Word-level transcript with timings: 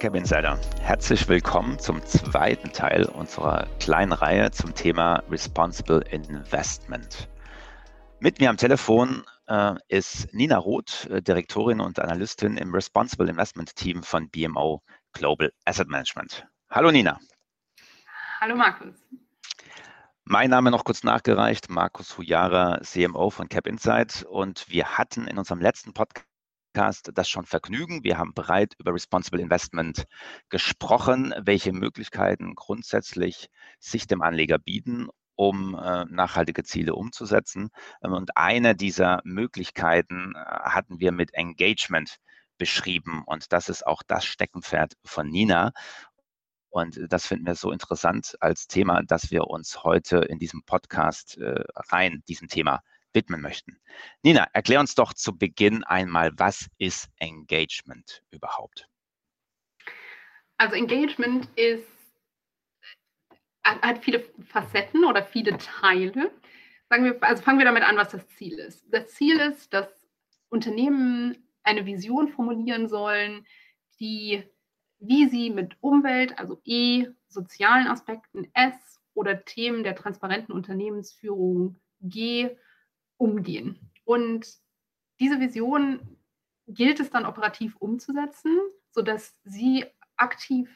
Cap 0.00 0.14
Insider, 0.14 0.58
herzlich 0.80 1.28
willkommen 1.28 1.78
zum 1.78 2.02
zweiten 2.06 2.72
Teil 2.72 3.04
unserer 3.04 3.66
kleinen 3.80 4.12
Reihe 4.12 4.50
zum 4.50 4.74
Thema 4.74 5.22
Responsible 5.28 6.00
Investment. 6.10 7.28
Mit 8.18 8.40
mir 8.40 8.48
am 8.48 8.56
Telefon 8.56 9.26
äh, 9.46 9.74
ist 9.88 10.32
Nina 10.32 10.56
Roth, 10.56 11.06
äh, 11.10 11.20
Direktorin 11.20 11.80
und 11.80 11.98
Analystin 11.98 12.56
im 12.56 12.72
Responsible 12.72 13.28
Investment 13.28 13.76
Team 13.76 14.02
von 14.02 14.30
BMO 14.30 14.82
Global 15.12 15.52
Asset 15.66 15.88
Management. 15.88 16.46
Hallo 16.70 16.90
Nina. 16.90 17.20
Hallo 18.40 18.56
Markus. 18.56 18.94
Mein 20.24 20.48
Name 20.48 20.70
noch 20.70 20.84
kurz 20.84 21.04
nachgereicht, 21.04 21.68
Markus 21.68 22.16
Hujara, 22.16 22.80
CMO 22.80 23.28
von 23.28 23.50
Cap 23.50 23.66
Insight. 23.66 24.24
Und 24.30 24.66
wir 24.70 24.96
hatten 24.96 25.26
in 25.26 25.36
unserem 25.36 25.60
letzten 25.60 25.92
Podcast 25.92 26.29
Podcast 26.72 27.10
das 27.14 27.28
schon 27.28 27.46
Vergnügen. 27.46 28.04
Wir 28.04 28.16
haben 28.16 28.32
bereit 28.32 28.74
über 28.78 28.94
Responsible 28.94 29.40
Investment 29.40 30.04
gesprochen, 30.50 31.34
welche 31.36 31.72
Möglichkeiten 31.72 32.54
grundsätzlich 32.54 33.48
sich 33.80 34.06
dem 34.06 34.22
Anleger 34.22 34.58
bieten, 34.58 35.08
um 35.34 35.74
äh, 35.74 36.04
nachhaltige 36.04 36.62
Ziele 36.62 36.94
umzusetzen. 36.94 37.70
Ähm, 38.04 38.12
und 38.12 38.36
eine 38.36 38.76
dieser 38.76 39.20
Möglichkeiten 39.24 40.34
äh, 40.36 40.38
hatten 40.38 41.00
wir 41.00 41.10
mit 41.10 41.34
Engagement 41.34 42.18
beschrieben. 42.56 43.24
Und 43.26 43.52
das 43.52 43.68
ist 43.68 43.84
auch 43.84 44.02
das 44.06 44.24
Steckenpferd 44.24 44.94
von 45.04 45.28
Nina. 45.28 45.72
Und 46.68 47.00
das 47.08 47.26
finden 47.26 47.46
wir 47.46 47.56
so 47.56 47.72
interessant 47.72 48.36
als 48.38 48.68
Thema, 48.68 49.02
dass 49.02 49.32
wir 49.32 49.48
uns 49.48 49.82
heute 49.82 50.18
in 50.18 50.38
diesem 50.38 50.62
Podcast 50.62 51.36
äh, 51.38 51.64
rein 51.90 52.22
diesem 52.28 52.46
Thema 52.46 52.80
widmen 53.12 53.40
möchten. 53.40 53.80
Nina, 54.22 54.46
erklär 54.52 54.80
uns 54.80 54.94
doch 54.94 55.12
zu 55.14 55.36
Beginn 55.36 55.84
einmal, 55.84 56.32
was 56.36 56.68
ist 56.78 57.08
Engagement 57.18 58.22
überhaupt? 58.30 58.88
Also 60.58 60.76
Engagement 60.76 61.48
ist, 61.56 61.88
hat 63.64 64.04
viele 64.04 64.24
Facetten 64.46 65.04
oder 65.04 65.24
viele 65.24 65.56
Teile. 65.58 66.30
Sagen 66.88 67.04
wir, 67.04 67.22
also 67.22 67.42
fangen 67.42 67.58
wir 67.58 67.64
damit 67.64 67.82
an, 67.82 67.96
was 67.96 68.10
das 68.10 68.28
Ziel 68.28 68.58
ist. 68.58 68.84
Das 68.90 69.08
Ziel 69.08 69.38
ist, 69.40 69.72
dass 69.72 69.88
Unternehmen 70.48 71.48
eine 71.62 71.86
Vision 71.86 72.28
formulieren 72.28 72.88
sollen, 72.88 73.46
die, 74.00 74.42
wie 74.98 75.28
sie 75.28 75.50
mit 75.50 75.76
Umwelt, 75.80 76.38
also 76.38 76.60
E, 76.64 77.06
sozialen 77.28 77.86
Aspekten 77.86 78.50
S 78.54 79.00
oder 79.14 79.44
Themen 79.44 79.84
der 79.84 79.94
transparenten 79.94 80.52
Unternehmensführung 80.52 81.80
G 82.00 82.56
umgehen. 83.20 83.78
Und 84.04 84.48
diese 85.20 85.38
Vision 85.40 86.00
gilt 86.66 87.00
es 87.00 87.10
dann 87.10 87.26
operativ 87.26 87.76
umzusetzen, 87.76 88.56
sodass 88.90 89.38
Sie 89.44 89.84
aktiv 90.16 90.68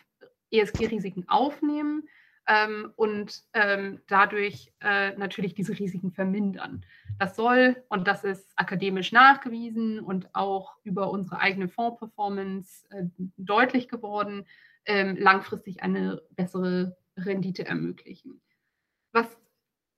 ESG-Risiken 0.51 1.29
aufnehmen 1.29 2.07
ähm, 2.47 2.93
und 2.97 3.43
ähm, 3.55 4.01
dadurch 4.07 4.73
äh, 4.81 5.17
natürlich 5.17 5.55
diese 5.55 5.79
Risiken 5.79 6.13
vermindern. 6.13 6.85
Das 7.19 7.35
soll, 7.35 7.83
und 7.89 8.07
das 8.07 8.25
ist 8.25 8.53
akademisch 8.57 9.13
nachgewiesen 9.13 10.01
und 10.01 10.35
auch 10.35 10.77
über 10.85 11.11
unsere 11.11 11.41
eigene 11.41 11.69
Fondsperformance 11.69 12.87
äh, 12.91 13.05
deutlich 13.37 13.89
geworden, 13.89 14.47
äh, 14.85 15.13
langfristig 15.13 15.83
eine 15.83 16.23
bessere 16.31 16.97
Rendite 17.17 17.67
ermöglichen. 17.67 18.43
Was 19.13 19.27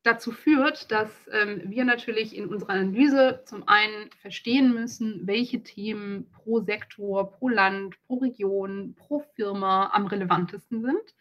dazu 0.06 0.30
führt, 0.30 0.90
dass 0.90 1.10
ähm, 1.32 1.62
wir 1.64 1.84
natürlich 1.84 2.36
in 2.36 2.46
unserer 2.46 2.70
Analyse 2.70 3.42
zum 3.44 3.66
einen 3.66 4.10
verstehen 4.20 4.72
müssen, 4.72 5.26
welche 5.26 5.62
Themen 5.62 6.30
pro 6.30 6.60
Sektor, 6.60 7.32
pro 7.32 7.48
Land, 7.48 7.96
pro 8.06 8.16
Region, 8.16 8.94
pro 8.96 9.24
Firma 9.34 9.90
am 9.92 10.06
relevantesten 10.06 10.82
sind. 10.82 11.14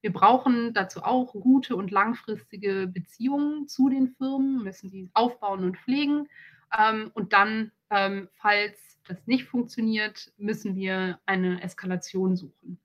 Wir 0.00 0.12
brauchen 0.12 0.72
dazu 0.72 1.02
auch 1.02 1.32
gute 1.32 1.76
und 1.76 1.90
langfristige 1.90 2.86
Beziehungen 2.86 3.68
zu 3.68 3.90
den 3.90 4.08
Firmen, 4.08 4.62
müssen 4.62 4.90
die 4.90 5.10
aufbauen 5.12 5.62
und 5.62 5.76
pflegen. 5.76 6.28
Ähm, 6.76 7.10
und 7.12 7.34
dann, 7.34 7.72
ähm, 7.90 8.28
falls 8.32 8.98
das 9.06 9.26
nicht 9.26 9.44
funktioniert, 9.44 10.32
müssen 10.38 10.74
wir 10.74 11.18
eine 11.26 11.62
Eskalation 11.62 12.36
suchen. 12.36 12.80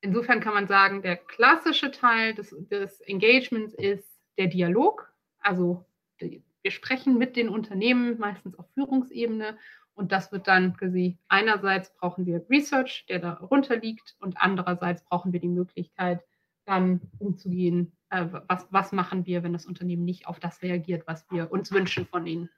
Insofern 0.00 0.40
kann 0.40 0.54
man 0.54 0.68
sagen, 0.68 1.02
der 1.02 1.16
klassische 1.16 1.90
Teil 1.90 2.34
des, 2.34 2.54
des 2.70 3.00
Engagements 3.02 3.74
ist 3.74 4.07
der 4.38 4.46
Dialog. 4.46 5.12
Also 5.40 5.84
wir 6.20 6.70
sprechen 6.70 7.18
mit 7.18 7.36
den 7.36 7.48
Unternehmen, 7.48 8.18
meistens 8.18 8.58
auf 8.58 8.66
Führungsebene. 8.74 9.58
Und 9.94 10.12
das 10.12 10.30
wird 10.30 10.46
dann 10.46 10.76
quasi, 10.76 11.18
einerseits 11.28 11.92
brauchen 11.96 12.24
wir 12.24 12.46
Research, 12.48 13.04
der 13.08 13.18
darunter 13.18 13.76
liegt, 13.76 14.16
und 14.20 14.36
andererseits 14.38 15.02
brauchen 15.04 15.32
wir 15.32 15.40
die 15.40 15.48
Möglichkeit, 15.48 16.24
dann 16.64 17.00
umzugehen, 17.18 17.92
äh, 18.10 18.26
was, 18.46 18.68
was 18.70 18.92
machen 18.92 19.26
wir, 19.26 19.42
wenn 19.42 19.52
das 19.52 19.66
Unternehmen 19.66 20.04
nicht 20.04 20.26
auf 20.26 20.38
das 20.38 20.62
reagiert, 20.62 21.06
was 21.06 21.28
wir 21.30 21.50
uns 21.50 21.72
wünschen 21.72 22.06
von 22.06 22.26
ihnen. 22.26 22.48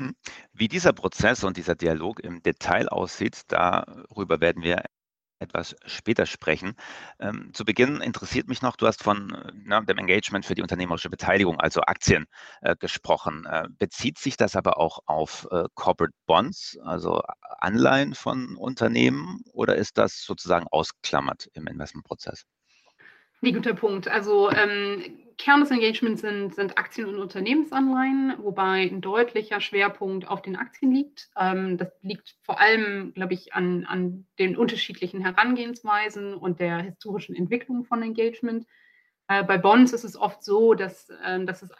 Hm. 0.00 0.14
Wie 0.52 0.68
dieser 0.68 0.92
Prozess 0.92 1.42
und 1.42 1.56
dieser 1.56 1.74
Dialog 1.74 2.20
im 2.20 2.42
Detail 2.42 2.88
aussieht, 2.88 3.42
darüber 3.48 4.40
werden 4.40 4.62
wir 4.62 4.84
etwas 5.38 5.76
später 5.86 6.26
sprechen. 6.26 6.74
Ähm, 7.20 7.50
zu 7.52 7.64
Beginn 7.64 8.00
interessiert 8.00 8.48
mich 8.48 8.62
noch, 8.62 8.76
du 8.76 8.86
hast 8.86 9.02
von 9.02 9.32
äh, 9.34 9.52
na, 9.64 9.80
dem 9.80 9.98
Engagement 9.98 10.44
für 10.44 10.54
die 10.54 10.62
unternehmerische 10.62 11.10
Beteiligung, 11.10 11.60
also 11.60 11.82
Aktien, 11.82 12.26
äh, 12.62 12.76
gesprochen. 12.76 13.46
Äh, 13.46 13.68
bezieht 13.78 14.18
sich 14.18 14.36
das 14.36 14.56
aber 14.56 14.78
auch 14.78 15.00
auf 15.06 15.46
äh, 15.50 15.64
Corporate 15.74 16.14
Bonds, 16.26 16.78
also 16.82 17.22
Anleihen 17.60 18.14
von 18.14 18.56
Unternehmen, 18.56 19.42
oder 19.52 19.76
ist 19.76 19.98
das 19.98 20.22
sozusagen 20.22 20.66
ausklammert 20.70 21.48
im 21.52 21.66
Investmentprozess? 21.66 22.44
Nee, 23.40 23.52
guter 23.52 23.74
Punkt. 23.74 24.08
Also 24.08 24.50
ähm, 24.50 25.25
Kern 25.38 25.60
des 25.60 25.70
Engagements 25.70 26.22
sind, 26.22 26.54
sind 26.54 26.78
Aktien- 26.78 27.08
und 27.08 27.18
Unternehmensanleihen, 27.18 28.34
wobei 28.38 28.82
ein 28.82 29.00
deutlicher 29.02 29.60
Schwerpunkt 29.60 30.26
auf 30.28 30.40
den 30.40 30.56
Aktien 30.56 30.92
liegt. 30.92 31.28
Ähm, 31.36 31.76
das 31.76 31.92
liegt 32.02 32.36
vor 32.42 32.58
allem, 32.58 33.12
glaube 33.14 33.34
ich, 33.34 33.52
an, 33.52 33.84
an 33.84 34.26
den 34.38 34.56
unterschiedlichen 34.56 35.20
Herangehensweisen 35.20 36.34
und 36.34 36.60
der 36.60 36.78
historischen 36.78 37.34
Entwicklung 37.34 37.84
von 37.84 38.02
Engagement. 38.02 38.66
Äh, 39.28 39.44
bei 39.44 39.58
Bonds 39.58 39.92
ist 39.92 40.04
es 40.04 40.16
oft 40.16 40.42
so, 40.42 40.74
dass, 40.74 41.10
äh, 41.10 41.44
dass 41.44 41.62
es 41.62 41.70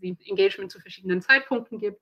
Engagement 0.00 0.70
zu 0.70 0.80
verschiedenen 0.80 1.20
Zeitpunkten 1.20 1.78
gibt 1.78 2.00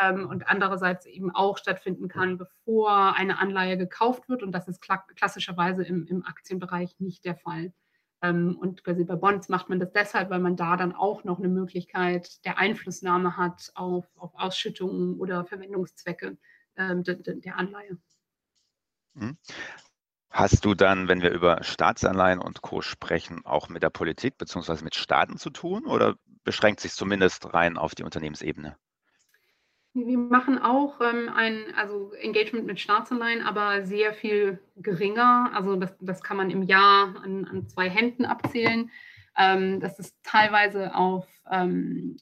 ähm, 0.00 0.28
und 0.28 0.48
andererseits 0.48 1.06
eben 1.06 1.34
auch 1.34 1.58
stattfinden 1.58 2.08
kann, 2.08 2.38
bevor 2.38 3.16
eine 3.16 3.38
Anleihe 3.38 3.78
gekauft 3.78 4.28
wird. 4.28 4.42
Und 4.42 4.52
das 4.52 4.68
ist 4.68 4.82
klassischerweise 5.16 5.82
im, 5.84 6.06
im 6.06 6.24
Aktienbereich 6.24 6.96
nicht 6.98 7.24
der 7.24 7.36
Fall. 7.36 7.72
Ähm, 8.22 8.56
und 8.58 8.82
quasi 8.84 9.04
bei 9.04 9.16
Bonds 9.16 9.48
macht 9.48 9.68
man 9.68 9.78
das 9.78 9.92
deshalb, 9.92 10.30
weil 10.30 10.40
man 10.40 10.56
da 10.56 10.76
dann 10.76 10.94
auch 10.94 11.24
noch 11.24 11.38
eine 11.38 11.48
Möglichkeit 11.48 12.44
der 12.44 12.58
Einflussnahme 12.58 13.36
hat 13.36 13.70
auf, 13.74 14.06
auf 14.16 14.32
Ausschüttungen 14.34 15.18
oder 15.18 15.44
Verwendungszwecke 15.44 16.38
ähm, 16.76 17.04
der, 17.04 17.16
der 17.16 17.56
Anleihe. 17.56 17.98
Mhm. 19.14 19.36
Hast 20.30 20.64
du 20.64 20.74
dann, 20.74 21.08
wenn 21.08 21.22
wir 21.22 21.30
über 21.30 21.62
Staatsanleihen 21.62 22.40
und 22.40 22.60
Co. 22.60 22.82
sprechen, 22.82 23.44
auch 23.46 23.68
mit 23.68 23.82
der 23.82 23.90
Politik 23.90 24.36
bzw. 24.36 24.84
mit 24.84 24.94
Staaten 24.94 25.38
zu 25.38 25.50
tun 25.50 25.86
oder 25.86 26.16
beschränkt 26.44 26.80
sich 26.80 26.92
zumindest 26.92 27.54
rein 27.54 27.78
auf 27.78 27.94
die 27.94 28.02
Unternehmensebene? 28.02 28.76
Wir 30.04 30.18
machen 30.18 30.58
auch 30.58 31.00
ähm, 31.00 31.30
ein 31.34 31.74
also 31.74 32.12
Engagement 32.12 32.66
mit 32.66 32.78
Staatsanleihen, 32.78 33.40
aber 33.40 33.86
sehr 33.86 34.12
viel 34.12 34.58
geringer. 34.76 35.50
Also 35.54 35.76
das, 35.76 35.96
das 36.00 36.22
kann 36.22 36.36
man 36.36 36.50
im 36.50 36.62
Jahr 36.62 37.16
an, 37.24 37.46
an 37.46 37.66
zwei 37.66 37.88
Händen 37.88 38.26
abzählen. 38.26 38.90
Ähm, 39.38 39.80
das 39.80 39.98
ist 39.98 40.14
teilweise 40.22 40.94
auf 40.94 41.26
ähm, 41.50 42.18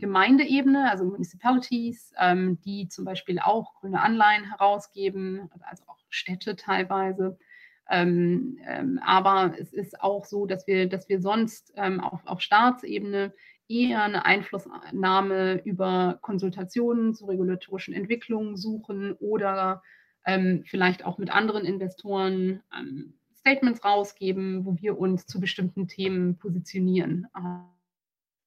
Gemeindeebene, 0.00 0.90
also 0.90 1.04
Municipalities, 1.04 2.14
ähm, 2.18 2.58
die 2.62 2.88
zum 2.88 3.04
Beispiel 3.04 3.40
auch 3.40 3.74
grüne 3.74 4.00
Anleihen 4.00 4.44
herausgeben, 4.44 5.50
also 5.68 5.84
auch 5.88 5.98
Städte 6.08 6.56
teilweise. 6.56 7.38
Ähm, 7.90 8.58
ähm, 8.66 9.00
aber 9.04 9.54
es 9.58 9.74
ist 9.74 10.00
auch 10.00 10.24
so, 10.24 10.46
dass 10.46 10.66
wir, 10.66 10.88
dass 10.88 11.10
wir 11.10 11.20
sonst 11.20 11.76
auf, 11.78 12.26
auf 12.26 12.40
Staatsebene 12.40 13.34
eher 13.68 14.02
eine 14.02 14.24
Einflussnahme 14.24 15.60
über 15.64 16.18
Konsultationen 16.22 17.14
zu 17.14 17.26
regulatorischen 17.26 17.94
Entwicklungen 17.94 18.56
suchen 18.56 19.12
oder 19.14 19.82
ähm, 20.24 20.64
vielleicht 20.66 21.04
auch 21.04 21.18
mit 21.18 21.30
anderen 21.30 21.64
Investoren 21.64 22.62
ähm, 22.76 23.14
Statements 23.32 23.84
rausgeben, 23.84 24.64
wo 24.64 24.76
wir 24.80 24.98
uns 24.98 25.26
zu 25.26 25.40
bestimmten 25.40 25.86
Themen 25.86 26.36
positionieren. 26.36 27.28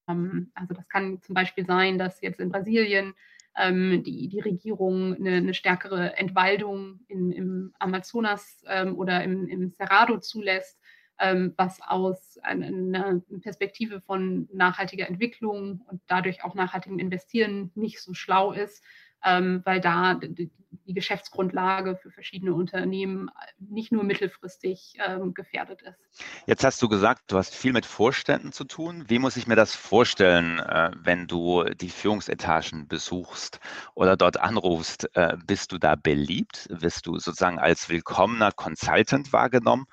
Ähm, 0.08 0.50
also 0.54 0.74
das 0.74 0.88
kann 0.88 1.22
zum 1.22 1.34
Beispiel 1.34 1.64
sein, 1.64 1.98
dass 1.98 2.20
jetzt 2.20 2.40
in 2.40 2.50
Brasilien 2.50 3.14
ähm, 3.56 4.02
die, 4.04 4.28
die 4.28 4.40
Regierung 4.40 5.14
eine, 5.14 5.36
eine 5.36 5.54
stärkere 5.54 6.16
Entwaldung 6.16 7.00
in, 7.08 7.32
im 7.32 7.74
Amazonas 7.78 8.62
ähm, 8.66 8.96
oder 8.96 9.24
im, 9.24 9.46
im 9.48 9.72
Cerrado 9.72 10.18
zulässt 10.18 10.78
ähm, 11.20 11.54
was 11.56 11.80
aus 11.82 12.38
einer 12.42 13.20
Perspektive 13.42 14.00
von 14.00 14.48
nachhaltiger 14.52 15.06
Entwicklung 15.06 15.82
und 15.88 16.00
dadurch 16.06 16.42
auch 16.42 16.54
nachhaltigem 16.54 16.98
Investieren 16.98 17.70
nicht 17.74 18.00
so 18.00 18.14
schlau 18.14 18.52
ist. 18.52 18.82
ähm, 19.24 19.60
weil 19.64 19.80
da 19.80 20.14
die, 20.14 20.50
die, 20.86 20.94
Geschäftsgrundlage 20.94 21.96
für 21.96 22.10
verschiedene 22.10 22.54
Unternehmen 22.54 23.30
nicht 23.58 23.92
nur 23.92 24.02
mittelfristig 24.02 24.94
ähm, 25.06 25.34
gefährdet 25.34 25.82
ist. 25.82 26.24
Jetzt 26.46 26.64
hast 26.64 26.80
du 26.82 26.88
gesagt, 26.88 27.24
du 27.28 27.36
hast 27.36 27.54
viel 27.54 27.72
mit 27.72 27.86
Vorständen 27.86 28.50
zu 28.50 28.64
tun. 28.64 29.04
Wie 29.08 29.18
muss 29.18 29.36
ich 29.36 29.46
mir 29.46 29.56
das 29.56 29.74
vorstellen, 29.74 30.58
äh, 30.58 30.90
wenn 30.96 31.26
du 31.26 31.64
die 31.64 31.90
Führungsetagen 31.90 32.88
besuchst 32.88 33.60
oder 33.94 34.16
dort 34.16 34.38
anrufst? 34.38 35.14
Äh, 35.14 35.36
bist 35.46 35.72
du 35.72 35.78
da 35.78 35.96
beliebt? 35.96 36.66
Wirst 36.70 37.06
du 37.06 37.18
sozusagen 37.18 37.58
als 37.58 37.88
willkommener 37.88 38.50
Consultant 38.50 39.32
wahrgenommen 39.32 39.86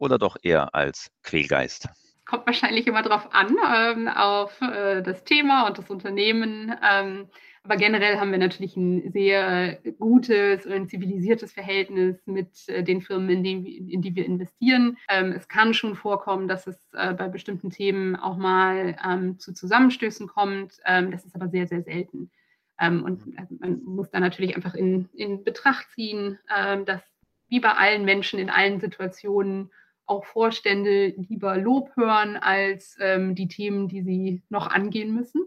oder 0.00 0.18
doch 0.18 0.36
eher 0.42 0.74
als 0.74 1.10
Quälgeist? 1.22 1.88
kommt 2.30 2.46
wahrscheinlich 2.46 2.86
immer 2.86 3.02
darauf 3.02 3.34
an, 3.34 3.56
ähm, 3.74 4.08
auf 4.08 4.60
äh, 4.62 5.02
das 5.02 5.24
Thema 5.24 5.66
und 5.66 5.78
das 5.78 5.90
Unternehmen. 5.90 6.72
Ähm, 6.88 7.26
aber 7.64 7.76
generell 7.76 8.18
haben 8.18 8.30
wir 8.30 8.38
natürlich 8.38 8.76
ein 8.76 9.10
sehr 9.10 9.78
gutes 9.98 10.64
und 10.64 10.88
zivilisiertes 10.88 11.52
Verhältnis 11.52 12.16
mit 12.26 12.68
äh, 12.68 12.84
den 12.84 13.02
Firmen, 13.02 13.28
in, 13.30 13.44
denen, 13.44 13.66
in 13.66 14.00
die 14.00 14.14
wir 14.14 14.24
investieren. 14.24 14.96
Ähm, 15.08 15.32
es 15.32 15.48
kann 15.48 15.74
schon 15.74 15.96
vorkommen, 15.96 16.46
dass 16.46 16.68
es 16.68 16.78
äh, 16.94 17.12
bei 17.12 17.28
bestimmten 17.28 17.70
Themen 17.70 18.14
auch 18.14 18.36
mal 18.36 18.96
ähm, 19.04 19.38
zu 19.40 19.52
Zusammenstößen 19.52 20.28
kommt. 20.28 20.74
Ähm, 20.86 21.10
das 21.10 21.24
ist 21.26 21.34
aber 21.34 21.48
sehr, 21.48 21.66
sehr 21.66 21.82
selten. 21.82 22.30
Ähm, 22.78 23.02
und 23.02 23.22
also 23.36 23.56
man 23.58 23.82
muss 23.82 24.10
da 24.10 24.20
natürlich 24.20 24.54
einfach 24.54 24.74
in, 24.74 25.08
in 25.14 25.42
Betracht 25.44 25.90
ziehen, 25.94 26.38
dass 26.86 27.02
wie 27.48 27.60
bei 27.60 27.72
allen 27.72 28.04
Menschen 28.04 28.38
in 28.38 28.48
allen 28.48 28.78
Situationen 28.78 29.70
auch 30.10 30.24
Vorstände 30.24 31.14
lieber 31.16 31.56
Lob 31.56 31.94
hören 31.96 32.36
als 32.36 32.96
ähm, 33.00 33.34
die 33.34 33.48
Themen, 33.48 33.88
die 33.88 34.02
sie 34.02 34.42
noch 34.48 34.66
angehen 34.66 35.14
müssen. 35.14 35.46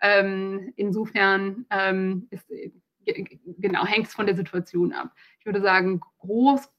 Ähm, 0.00 0.72
insofern 0.76 1.66
ähm, 1.70 2.28
ist, 2.30 2.50
äh, 2.50 2.70
genau, 3.58 3.84
hängt 3.84 4.06
es 4.06 4.14
von 4.14 4.26
der 4.26 4.36
Situation 4.36 4.92
ab. 4.92 5.12
Ich 5.40 5.46
würde 5.46 5.60
sagen, 5.60 6.00
groß, 6.18 6.72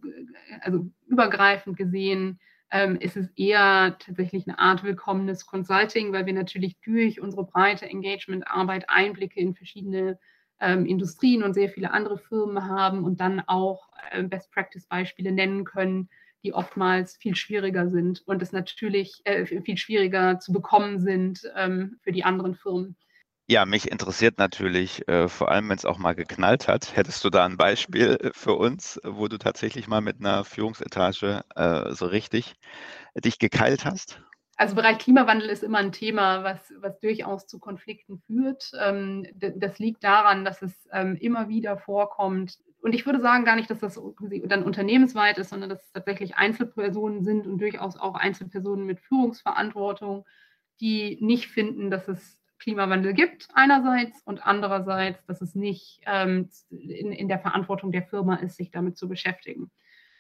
also 0.61 0.89
übergreifend 1.07 1.77
gesehen, 1.77 2.39
ähm, 2.71 2.97
ist 2.97 3.15
es 3.17 3.29
eher 3.35 3.97
tatsächlich 3.99 4.47
eine 4.47 4.59
Art 4.59 4.83
willkommenes 4.83 5.45
Consulting, 5.45 6.11
weil 6.11 6.25
wir 6.25 6.33
natürlich 6.33 6.79
durch 6.81 7.21
unsere 7.21 7.45
breite 7.45 7.85
Engagement-Arbeit 7.85 8.85
Einblicke 8.89 9.39
in 9.39 9.55
verschiedene 9.55 10.19
ähm, 10.59 10.85
Industrien 10.85 11.43
und 11.43 11.53
sehr 11.53 11.69
viele 11.69 11.91
andere 11.91 12.17
Firmen 12.17 12.65
haben 12.65 13.03
und 13.03 13.21
dann 13.21 13.41
auch 13.47 13.89
äh, 14.11 14.23
Best-Practice-Beispiele 14.23 15.31
nennen 15.31 15.63
können, 15.63 16.09
die 16.43 16.53
oftmals 16.53 17.17
viel 17.17 17.35
schwieriger 17.35 17.89
sind 17.89 18.21
und 18.25 18.41
es 18.41 18.51
natürlich 18.51 19.21
äh, 19.25 19.45
viel 19.45 19.77
schwieriger 19.77 20.39
zu 20.39 20.51
bekommen 20.51 20.99
sind 20.99 21.41
ähm, 21.55 21.97
für 22.03 22.11
die 22.11 22.23
anderen 22.23 22.55
Firmen. 22.55 22.95
Ja, 23.49 23.65
mich 23.65 23.89
interessiert 23.89 24.39
natürlich, 24.39 25.07
äh, 25.07 25.29
vor 25.29 25.49
allem 25.49 25.69
wenn 25.69 25.77
es 25.77 25.85
auch 25.85 25.97
mal 25.97 26.15
geknallt 26.15 26.67
hat. 26.67 26.97
Hättest 26.97 27.23
du 27.23 27.29
da 27.29 27.45
ein 27.45 27.55
Beispiel 27.55 28.31
für 28.33 28.55
uns, 28.55 28.99
wo 29.05 29.29
du 29.29 29.37
tatsächlich 29.37 29.87
mal 29.87 30.01
mit 30.01 30.19
einer 30.19 30.43
Führungsetage 30.43 31.43
äh, 31.55 31.93
so 31.93 32.07
richtig 32.07 32.55
dich 33.15 33.39
gekeilt 33.39 33.85
hast? 33.85 34.21
Also 34.57 34.75
Bereich 34.75 34.97
Klimawandel 34.97 35.49
ist 35.49 35.63
immer 35.63 35.77
ein 35.77 35.91
Thema, 35.91 36.43
was, 36.43 36.73
was 36.79 36.99
durchaus 36.99 37.45
zu 37.45 37.59
Konflikten 37.59 38.19
führt. 38.25 38.71
Ähm, 38.77 39.25
das 39.35 39.77
liegt 39.79 40.03
daran, 40.03 40.43
dass 40.43 40.61
es 40.61 40.73
ähm, 40.91 41.15
immer 41.15 41.47
wieder 41.47 41.77
vorkommt, 41.77 42.57
und 42.81 42.93
ich 42.93 43.05
würde 43.05 43.19
sagen 43.19 43.43
gar 43.43 43.55
nicht, 43.55 43.69
dass 43.69 43.79
das 43.79 43.99
dann 44.45 44.63
unternehmensweit 44.63 45.37
ist, 45.37 45.49
sondern 45.49 45.69
dass 45.69 45.83
es 45.83 45.91
tatsächlich 45.91 46.35
Einzelpersonen 46.35 47.23
sind 47.23 47.47
und 47.47 47.59
durchaus 47.59 47.97
auch 47.97 48.15
Einzelpersonen 48.15 48.85
mit 48.85 48.99
Führungsverantwortung, 48.99 50.25
die 50.79 51.17
nicht 51.21 51.47
finden, 51.47 51.89
dass 51.89 52.07
es 52.07 52.41
Klimawandel 52.59 53.13
gibt 53.13 53.47
einerseits 53.53 54.21
und 54.23 54.45
andererseits, 54.45 55.25
dass 55.25 55.41
es 55.41 55.55
nicht 55.55 56.01
ähm, 56.05 56.49
in, 56.69 57.11
in 57.11 57.27
der 57.27 57.39
Verantwortung 57.39 57.91
der 57.91 58.03
Firma 58.03 58.35
ist, 58.35 58.57
sich 58.57 58.71
damit 58.71 58.97
zu 58.97 59.07
beschäftigen. 59.07 59.71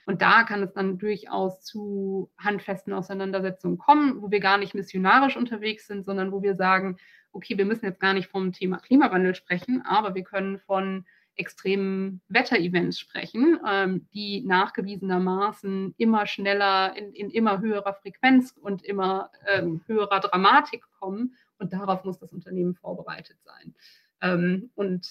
Und 0.05 0.21
da 0.21 0.43
kann 0.43 0.63
es 0.63 0.73
dann 0.73 0.97
durchaus 0.97 1.61
zu 1.63 2.31
handfesten 2.37 2.93
Auseinandersetzungen 2.93 3.77
kommen, 3.77 4.21
wo 4.21 4.31
wir 4.31 4.39
gar 4.39 4.57
nicht 4.57 4.73
missionarisch 4.73 5.35
unterwegs 5.35 5.87
sind, 5.87 6.05
sondern 6.05 6.31
wo 6.31 6.41
wir 6.41 6.55
sagen, 6.55 6.97
okay, 7.33 7.57
wir 7.57 7.65
müssen 7.65 7.85
jetzt 7.85 7.99
gar 7.99 8.13
nicht 8.13 8.29
vom 8.29 8.53
Thema 8.53 8.77
Klimawandel 8.77 9.35
sprechen, 9.35 9.83
aber 9.85 10.15
wir 10.15 10.23
können 10.23 10.59
von 10.59 11.05
extremen 11.37 12.21
Wetterevents 12.27 12.99
sprechen, 12.99 13.59
ähm, 13.67 14.07
die 14.13 14.41
nachgewiesenermaßen 14.41 15.93
immer 15.97 16.25
schneller, 16.27 16.95
in, 16.95 17.13
in, 17.13 17.29
immer 17.29 17.59
höherer 17.59 17.93
Frequenz 17.93 18.53
und 18.59 18.83
immer 18.83 19.31
ähm, 19.47 19.81
höherer 19.87 20.19
Dramatik 20.19 20.83
kommen. 20.99 21.35
Und 21.59 21.73
darauf 21.73 22.03
muss 22.03 22.19
das 22.19 22.33
Unternehmen 22.33 22.75
vorbereitet 22.75 23.37
sein. 23.43 23.75
Ähm, 24.21 24.71
und 24.75 25.07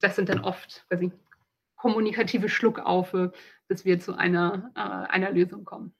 das 0.00 0.16
sind 0.16 0.28
dann 0.28 0.40
oft 0.40 0.86
ich, 1.00 1.12
kommunikative 1.76 2.48
Schluckaufe, 2.48 3.32
bis 3.68 3.84
wir 3.84 4.00
zu 4.00 4.14
einer, 4.14 4.70
äh, 4.74 4.80
einer 5.12 5.30
Lösung 5.30 5.64
kommen. 5.64 5.94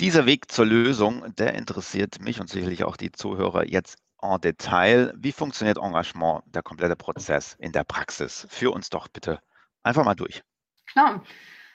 Dieser 0.00 0.26
Weg 0.26 0.50
zur 0.50 0.66
Lösung, 0.66 1.34
der 1.36 1.54
interessiert 1.54 2.20
mich 2.20 2.40
und 2.40 2.48
sicherlich 2.48 2.84
auch 2.84 2.96
die 2.96 3.12
Zuhörer 3.12 3.68
jetzt 3.68 3.98
en 4.22 4.40
Detail. 4.40 5.12
Wie 5.16 5.32
funktioniert 5.32 5.78
Engagement, 5.78 6.42
der 6.46 6.62
komplette 6.62 6.96
Prozess 6.96 7.56
in 7.58 7.72
der 7.72 7.84
Praxis? 7.84 8.46
Führ 8.50 8.72
uns 8.72 8.90
doch 8.90 9.08
bitte 9.08 9.40
einfach 9.82 10.04
mal 10.04 10.14
durch. 10.14 10.42
Klar. 10.86 11.22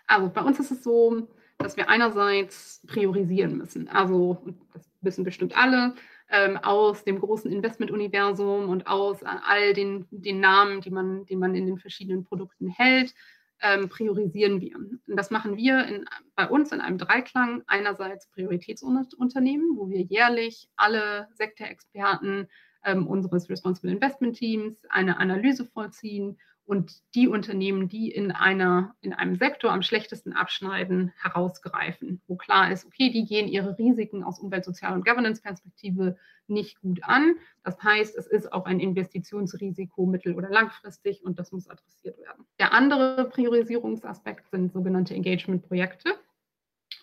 Also 0.07 0.29
bei 0.29 0.41
uns 0.41 0.59
ist 0.59 0.71
es 0.71 0.83
so, 0.83 1.27
dass 1.57 1.75
wir 1.75 1.89
einerseits 1.89 2.81
priorisieren 2.87 3.57
müssen. 3.57 3.89
Also 3.89 4.43
das 4.73 4.89
wissen 5.01 5.23
bestimmt 5.23 5.55
alle 5.57 5.95
ähm, 6.29 6.57
aus 6.57 7.03
dem 7.03 7.19
großen 7.19 7.51
Investment-Universum 7.51 8.69
und 8.69 8.87
aus 8.87 9.23
all 9.23 9.73
den, 9.73 10.07
den 10.11 10.39
Namen, 10.39 10.81
die 10.81 10.91
man, 10.91 11.25
die 11.25 11.35
man 11.35 11.55
in 11.55 11.65
den 11.65 11.77
verschiedenen 11.77 12.23
Produkten 12.23 12.69
hält, 12.69 13.13
ähm, 13.61 13.89
priorisieren 13.89 14.61
wir. 14.61 14.75
Und 14.75 15.01
das 15.07 15.31
machen 15.31 15.57
wir 15.57 15.85
in, 15.85 16.05
bei 16.35 16.47
uns 16.47 16.71
in 16.71 16.81
einem 16.81 16.97
Dreiklang. 16.97 17.63
Einerseits 17.67 18.27
Prioritätsunternehmen, 18.27 19.77
wo 19.77 19.89
wir 19.89 20.01
jährlich 20.01 20.69
alle 20.75 21.27
Sektorexperten 21.33 22.47
ähm, 22.83 23.07
unseres 23.07 23.49
Responsible 23.49 23.91
Investment 23.91 24.37
Teams 24.37 24.83
eine 24.89 25.17
Analyse 25.17 25.65
vollziehen 25.65 26.37
und 26.67 27.01
die 27.15 27.29
Unternehmen, 27.29 27.87
die 27.87 28.11
in, 28.11 28.31
einer, 28.31 28.93
in 28.99 29.13
einem 29.13 29.37
Sektor 29.37 29.71
am 29.71 29.81
schlechtesten 29.81 30.33
abschneiden, 30.33 31.13
herausgreifen, 31.17 32.21
wo 32.27 32.35
klar 32.35 32.69
ist, 32.69 32.85
okay, 32.85 33.09
die 33.09 33.25
gehen 33.25 33.47
ihre 33.47 33.77
Risiken 33.79 34.21
aus 34.21 34.37
Umwelt-, 34.37 34.65
Sozial- 34.65 34.93
und 34.93 35.05
Governance-Perspektive 35.05 36.17
nicht 36.47 36.81
gut 36.81 36.99
an. 37.03 37.35
Das 37.63 37.81
heißt, 37.81 38.17
es 38.17 38.27
ist 38.27 38.51
auch 38.51 38.65
ein 38.65 38.81
Investitionsrisiko 38.81 40.05
mittel- 40.05 40.35
oder 40.35 40.49
langfristig 40.49 41.23
und 41.23 41.39
das 41.39 41.53
muss 41.53 41.69
adressiert 41.69 42.17
werden. 42.17 42.45
Der 42.59 42.73
andere 42.73 43.29
Priorisierungsaspekt 43.29 44.49
sind 44.51 44.73
sogenannte 44.73 45.15
Engagement-Projekte, 45.15 46.15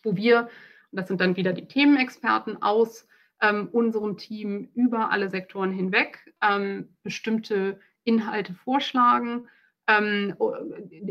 wo 0.03 0.15
wir, 0.15 0.43
und 0.91 1.01
das 1.01 1.09
sind 1.09 1.23
dann 1.23 1.37
wieder 1.37 1.55
die 1.55 1.67
Themenexperten 1.67 2.61
aus 2.63 3.09
ähm, 3.41 3.71
unserem 3.73 4.19
Team 4.19 4.69
über 4.75 5.11
alle 5.11 5.31
Sektoren 5.31 5.73
hinweg, 5.73 6.35
ähm, 6.43 6.95
bestimmte 7.03 7.81
Inhalte 8.05 8.55
vorschlagen, 8.55 9.49
ähm, 9.87 10.35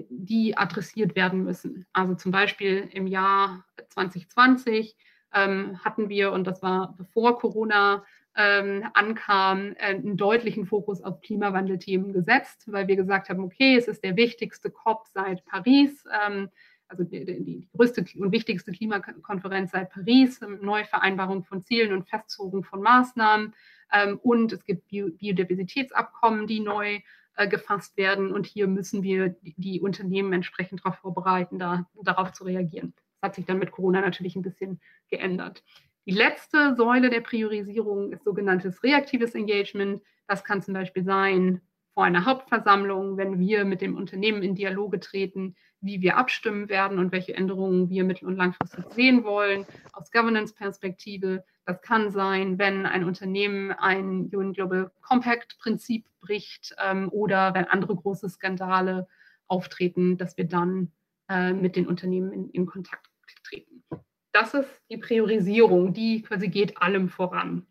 die 0.09 0.57
adressiert 0.57 1.15
werden 1.15 1.43
müssen. 1.43 1.85
Also 1.93 2.15
zum 2.15 2.31
Beispiel 2.31 2.89
im 2.91 3.07
Jahr 3.07 3.65
2020 3.89 4.95
ähm, 5.33 5.79
hatten 5.83 6.09
wir, 6.09 6.31
und 6.31 6.45
das 6.45 6.61
war 6.61 6.95
bevor 6.97 7.37
Corona 7.37 8.03
ähm, 8.35 8.85
ankam, 8.93 9.73
äh, 9.73 9.95
einen 9.95 10.17
deutlichen 10.17 10.65
Fokus 10.65 11.03
auf 11.03 11.21
Klimawandelthemen 11.21 12.13
gesetzt, 12.13 12.63
weil 12.71 12.87
wir 12.87 12.95
gesagt 12.95 13.29
haben, 13.29 13.43
okay, 13.43 13.75
es 13.75 13.87
ist 13.87 14.03
der 14.03 14.15
wichtigste 14.15 14.71
COP 14.71 15.05
seit 15.07 15.45
Paris, 15.45 16.03
ähm, 16.25 16.49
also 16.87 17.03
die, 17.03 17.25
die, 17.25 17.67
größte 17.75 18.05
und 18.17 18.31
wichtigste 18.31 18.71
Klimakonferenz 18.71 19.71
seit 19.71 19.91
Paris, 19.91 20.39
Neuvereinbarung 20.41 21.43
von 21.43 21.63
Zielen 21.63 21.93
und 21.93 22.07
Festzogung 22.07 22.63
von 22.63 22.81
Maßnahmen. 22.81 23.53
Ähm, 23.91 24.19
und 24.21 24.53
es 24.53 24.63
gibt 24.63 24.87
Biodiversitätsabkommen, 24.89 26.47
die 26.47 26.59
neu 26.59 26.99
äh, 27.35 27.47
gefasst 27.47 27.97
werden. 27.97 28.31
Und 28.31 28.45
hier 28.45 28.67
müssen 28.67 29.01
wir 29.01 29.35
die, 29.41 29.81
Unternehmen 29.81 30.33
entsprechend 30.33 30.81
darauf 30.81 30.97
vorbereiten, 30.97 31.57
da, 31.57 31.87
darauf 32.03 32.31
zu 32.31 32.43
reagieren. 32.43 32.93
Das 33.21 33.29
hat 33.29 33.35
sich 33.35 33.45
dann 33.45 33.59
mit 33.59 33.71
Corona 33.71 34.01
natürlich 34.01 34.35
ein 34.35 34.43
bisschen 34.43 34.79
geändert. 35.09 35.63
Die 36.05 36.11
letzte 36.11 36.75
Säule 36.75 37.09
der 37.09 37.21
Priorisierung 37.21 38.11
ist 38.11 38.23
sogenanntes 38.23 38.83
reaktives 38.83 39.33
Engagement. 39.35 40.03
Das 40.27 40.43
kann 40.43 40.61
zum 40.61 40.73
Beispiel 40.73 41.03
sein 41.03 41.61
vor 41.93 42.03
einer 42.03 42.25
Hauptversammlung, 42.25 43.17
wenn 43.17 43.39
wir 43.39 43.65
mit 43.65 43.81
dem 43.81 43.95
Unternehmen 43.95 44.41
in 44.41 44.55
Dialoge 44.55 44.99
treten, 44.99 45.55
wie 45.79 46.01
wir 46.01 46.17
abstimmen 46.17 46.69
werden 46.69 46.97
und 46.97 47.11
welche 47.11 47.35
Änderungen 47.35 47.89
wir 47.89 48.03
mittel- 48.03 48.27
und 48.27 48.37
langfristig 48.37 48.85
sehen 48.91 49.23
wollen 49.23 49.65
aus 49.91 50.11
Governance-Perspektive. 50.11 51.43
Das 51.65 51.81
kann 51.81 52.09
sein, 52.09 52.57
wenn 52.57 52.85
ein 52.85 53.03
Unternehmen 53.03 53.71
ein 53.71 54.29
UN 54.33 54.53
Global 54.53 54.91
Compact-Prinzip 55.01 56.05
bricht 56.19 56.75
ähm, 56.83 57.09
oder 57.11 57.53
wenn 57.53 57.65
andere 57.65 57.95
große 57.95 58.29
Skandale 58.29 59.07
auftreten, 59.47 60.17
dass 60.17 60.37
wir 60.37 60.45
dann 60.45 60.91
äh, 61.29 61.53
mit 61.53 61.75
den 61.75 61.87
Unternehmen 61.87 62.31
in, 62.31 62.49
in 62.49 62.65
Kontakt 62.65 63.07
treten. 63.43 63.83
Das 64.31 64.53
ist 64.53 64.69
die 64.89 64.97
Priorisierung, 64.97 65.93
die 65.93 66.23
quasi 66.23 66.47
geht 66.47 66.81
allem 66.81 67.09
voran. 67.09 67.67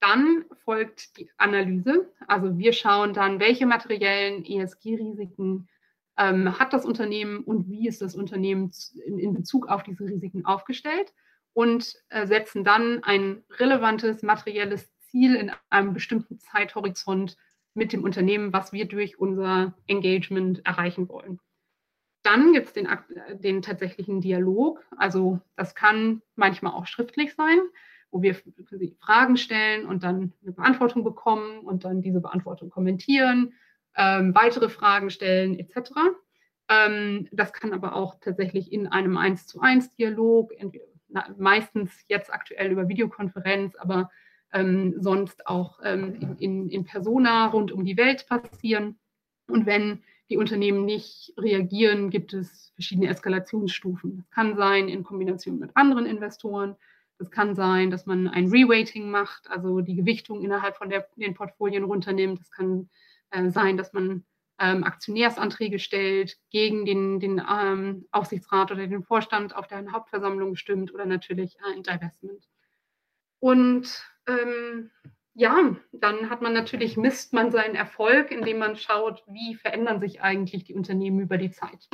Dann 0.00 0.44
folgt 0.64 1.18
die 1.18 1.30
Analyse. 1.36 2.10
Also 2.26 2.58
wir 2.58 2.72
schauen 2.72 3.12
dann, 3.12 3.38
welche 3.38 3.66
materiellen 3.66 4.44
ESG-Risiken 4.44 5.68
ähm, 6.16 6.58
hat 6.58 6.72
das 6.72 6.84
Unternehmen 6.84 7.44
und 7.44 7.68
wie 7.68 7.86
ist 7.86 8.02
das 8.02 8.14
Unternehmen 8.14 8.72
in, 9.04 9.18
in 9.18 9.34
Bezug 9.34 9.68
auf 9.68 9.82
diese 9.82 10.04
Risiken 10.04 10.44
aufgestellt 10.44 11.12
und 11.52 11.94
äh, 12.08 12.26
setzen 12.26 12.64
dann 12.64 13.02
ein 13.04 13.42
relevantes 13.58 14.22
materielles 14.22 14.90
Ziel 14.98 15.34
in 15.34 15.52
einem 15.68 15.92
bestimmten 15.92 16.38
Zeithorizont 16.38 17.36
mit 17.74 17.92
dem 17.92 18.04
Unternehmen, 18.04 18.52
was 18.52 18.72
wir 18.72 18.86
durch 18.86 19.18
unser 19.18 19.74
Engagement 19.86 20.64
erreichen 20.66 21.08
wollen. 21.08 21.40
Dann 22.22 22.52
gibt 22.52 22.68
es 22.68 22.72
den, 22.74 22.88
den 23.38 23.62
tatsächlichen 23.62 24.20
Dialog. 24.20 24.84
Also 24.96 25.40
das 25.56 25.74
kann 25.74 26.22
manchmal 26.36 26.72
auch 26.72 26.86
schriftlich 26.86 27.34
sein, 27.34 27.60
wo 28.10 28.22
wir 28.22 28.36
Fragen 28.98 29.36
stellen 29.36 29.86
und 29.86 30.02
dann 30.02 30.32
eine 30.42 30.52
Beantwortung 30.52 31.04
bekommen 31.04 31.60
und 31.60 31.84
dann 31.84 32.02
diese 32.02 32.20
Beantwortung 32.20 32.70
kommentieren, 32.70 33.54
ähm, 33.96 34.34
weitere 34.34 34.68
Fragen 34.68 35.10
stellen 35.10 35.58
etc. 35.58 35.92
Ähm, 36.68 37.28
das 37.32 37.52
kann 37.52 37.72
aber 37.72 37.94
auch 37.94 38.16
tatsächlich 38.20 38.72
in 38.72 38.86
einem 38.86 39.16
1 39.16 39.46
zu 39.46 39.60
1 39.60 39.96
Dialog, 39.96 40.52
meistens 41.36 42.04
jetzt 42.08 42.32
aktuell 42.32 42.70
über 42.70 42.88
Videokonferenz, 42.88 43.74
aber 43.76 44.10
ähm, 44.52 44.94
sonst 44.98 45.46
auch 45.46 45.80
ähm, 45.82 46.36
in, 46.38 46.68
in 46.68 46.84
Persona 46.84 47.46
rund 47.46 47.72
um 47.72 47.84
die 47.84 47.96
Welt 47.96 48.26
passieren. 48.28 48.98
Und 49.48 49.66
wenn 49.66 50.02
die 50.28 50.36
Unternehmen 50.36 50.84
nicht 50.84 51.32
reagieren, 51.36 52.10
gibt 52.10 52.32
es 52.32 52.70
verschiedene 52.74 53.08
Eskalationsstufen. 53.08 54.18
Das 54.18 54.30
kann 54.30 54.56
sein 54.56 54.88
in 54.88 55.02
Kombination 55.02 55.58
mit 55.58 55.76
anderen 55.76 56.06
Investoren. 56.06 56.76
Das 57.20 57.30
kann 57.30 57.54
sein, 57.54 57.90
dass 57.90 58.06
man 58.06 58.28
ein 58.28 58.48
Reweighting 58.48 59.10
macht, 59.10 59.50
also 59.50 59.82
die 59.82 59.94
Gewichtung 59.94 60.42
innerhalb 60.42 60.78
von 60.78 60.88
der, 60.88 61.06
den 61.16 61.34
Portfolien 61.34 61.84
runternimmt. 61.84 62.40
Das 62.40 62.50
kann 62.50 62.88
äh, 63.28 63.50
sein, 63.50 63.76
dass 63.76 63.92
man 63.92 64.24
ähm, 64.58 64.84
Aktionärsanträge 64.84 65.78
stellt, 65.80 66.38
gegen 66.48 66.86
den, 66.86 67.20
den 67.20 67.42
ähm, 67.46 68.06
Aufsichtsrat 68.10 68.72
oder 68.72 68.86
den 68.86 69.02
Vorstand 69.02 69.54
auf 69.54 69.66
der 69.66 69.92
Hauptversammlung 69.92 70.56
stimmt 70.56 70.94
oder 70.94 71.04
natürlich 71.04 71.58
ein 71.62 71.82
Divestment. 71.82 72.48
Und 73.38 74.02
ähm, 74.26 74.90
ja, 75.34 75.76
dann 75.92 76.30
hat 76.30 76.40
man 76.40 76.54
natürlich, 76.54 76.96
misst 76.96 77.34
man 77.34 77.52
seinen 77.52 77.74
Erfolg, 77.74 78.30
indem 78.30 78.60
man 78.60 78.76
schaut, 78.76 79.22
wie 79.26 79.56
verändern 79.56 80.00
sich 80.00 80.22
eigentlich 80.22 80.64
die 80.64 80.74
Unternehmen 80.74 81.20
über 81.20 81.36
die 81.36 81.50
Zeit 81.50 81.86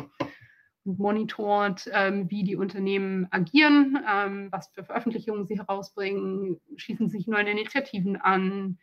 monitort, 0.87 1.88
ähm, 1.93 2.31
wie 2.31 2.45
die 2.45 2.57
Unternehmen 2.57 3.26
agieren, 3.31 3.99
ähm, 4.09 4.49
was 4.50 4.69
für 4.69 4.85
Veröffentlichungen 4.85 5.47
sie 5.47 5.59
herausbringen, 5.59 6.61
schließen 6.76 7.09
sich 7.09 7.26
neue 7.26 7.50
Initiativen 7.50 8.16
an, 8.16 8.78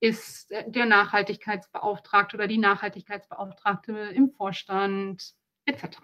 ist 0.00 0.50
der 0.66 0.86
Nachhaltigkeitsbeauftragte 0.86 2.36
oder 2.36 2.46
die 2.46 2.58
Nachhaltigkeitsbeauftragte 2.58 3.92
im 3.92 4.30
Vorstand 4.30 5.34
etc. 5.64 5.98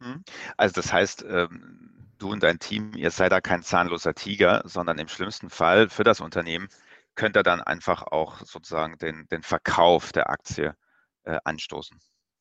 Hm. 0.00 0.22
Also 0.56 0.74
das 0.74 0.92
heißt, 0.92 1.24
ähm, 1.28 2.12
du 2.18 2.30
und 2.30 2.42
dein 2.42 2.58
Team, 2.58 2.92
ihr 2.94 3.10
seid 3.10 3.32
da 3.32 3.40
kein 3.40 3.62
zahnloser 3.62 4.14
Tiger, 4.14 4.62
sondern 4.64 4.98
im 4.98 5.08
schlimmsten 5.08 5.50
Fall 5.50 5.88
für 5.88 6.04
das 6.04 6.20
Unternehmen 6.20 6.68
könnt 7.14 7.36
ihr 7.36 7.42
dann 7.42 7.62
einfach 7.62 8.02
auch 8.02 8.40
sozusagen 8.40 8.98
den, 8.98 9.26
den 9.28 9.42
Verkauf 9.42 10.12
der 10.12 10.30
Aktie 10.30 10.76
äh, 11.24 11.38
anstoßen. 11.44 11.98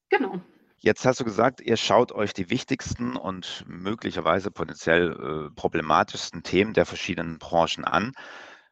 Genau. 0.10 0.42
Jetzt 0.78 1.06
hast 1.06 1.20
du 1.20 1.24
gesagt, 1.24 1.62
ihr 1.62 1.78
schaut 1.78 2.12
euch 2.12 2.34
die 2.34 2.50
wichtigsten 2.50 3.16
und 3.16 3.64
möglicherweise 3.68 4.52
potenziell 4.52 5.12
äh, 5.12 5.56
problematischsten 5.56 6.44
Themen 6.44 6.74
der 6.74 6.86
verschiedenen 6.86 7.40
Branchen 7.40 7.86
an. 7.86 8.12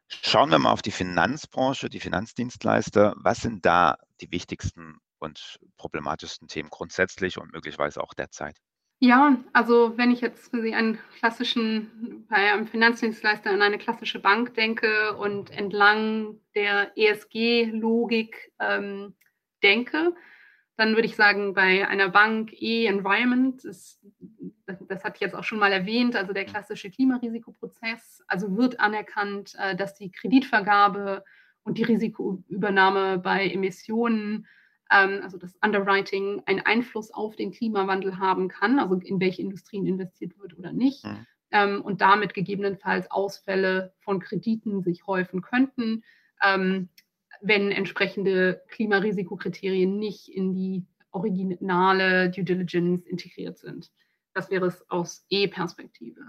Schauen 0.07 0.51
wir 0.51 0.60
mal 0.60 0.72
auf 0.72 0.81
die 0.81 0.91
Finanzbranche, 0.91 1.89
die 1.89 2.00
Finanzdienstleister. 2.00 3.15
Was 3.17 3.41
sind 3.41 3.65
da 3.65 3.98
die 4.22 4.31
wichtigsten 4.31 5.00
und 5.19 5.60
problematischsten 5.77 6.48
Themen 6.48 6.69
grundsätzlich 6.69 7.39
und 7.39 7.51
möglicherweise 7.51 8.01
auch 8.01 8.13
derzeit? 8.13 8.57
Ja, 9.00 9.38
also 9.51 9.98
wenn 9.98 10.12
ich 10.12 10.22
jetzt 10.22 10.50
für 10.50 10.62
Sie 10.62 10.74
einen 10.74 10.98
klassischen, 11.17 12.25
bei 12.29 12.53
einem 12.53 12.67
Finanzdienstleister 12.67 13.50
an 13.50 13.62
eine 13.62 13.77
klassische 13.77 14.19
Bank 14.19 14.53
denke 14.53 15.17
und 15.17 15.50
entlang 15.50 16.39
der 16.55 16.98
ESG-Logik 16.98 18.53
ähm, 18.60 19.15
denke, 19.62 20.15
dann 20.75 20.96
würde 20.96 21.06
ich 21.06 21.15
sagen, 21.15 21.53
bei 21.53 21.88
einer 21.88 22.10
Bank 22.10 22.51
E-Environment, 22.53 23.63
das, 23.63 24.00
das 24.65 25.03
hatte 25.03 25.15
ich 25.15 25.22
jetzt 25.22 25.36
auch 25.36 25.44
schon 25.44 25.60
mal 25.60 25.72
erwähnt, 25.72 26.15
also 26.15 26.34
der 26.34 26.46
klassische 26.46 26.89
Klimarisikoprozess, 26.89 28.24
also 28.27 28.58
wird 28.58 28.80
anerkannt, 28.80 29.53
äh, 29.58 29.75
dass 29.75 29.94
die 29.94 30.12
Kreditvergabe 30.12 31.24
und 31.63 31.77
die 31.77 31.84
Risikoübernahme 31.84 33.20
bei 33.20 33.48
Emissionen 33.50 34.48
ähm, 34.94 35.22
also 35.24 35.38
das 35.38 35.56
Underwriting, 35.62 36.44
einen 36.46 36.62
Einfluss 36.62 37.12
auf 37.12 37.36
den 37.36 37.51
Klimawandel 37.51 38.20
haben 38.20 38.48
kann, 38.48 38.80
also 38.80 38.96
in 38.96 39.20
welche 39.20 39.42
Industrien 39.42 39.88
investiert 39.88 40.38
wird 40.39 40.58
oder 40.58 40.72
nicht. 40.72 41.03
Mhm. 41.06 41.25
Ähm, 41.51 41.82
und 41.82 42.01
damit 42.01 42.34
gegebenenfalls 42.34 43.10
Ausfälle 43.12 43.94
von 44.00 44.20
Krediten 44.20 44.82
sich 44.82 45.06
häufen 45.06 45.42
könnten, 45.42 46.03
ähm, 46.44 46.89
wenn 47.44 47.72
entsprechende 47.72 48.64
Klimarisikokraterien 48.70 49.98
nicht 49.98 50.30
in 50.30 50.54
die 50.54 50.86
originale 51.12 52.30
Due 52.30 52.44
Diligence 52.44 53.06
integriert 53.06 53.58
sind. 53.60 53.92
Das 54.34 54.50
wäre 54.50 54.66
es 54.66 54.90
aus 54.90 55.26
E-Perspektive. 55.30 56.22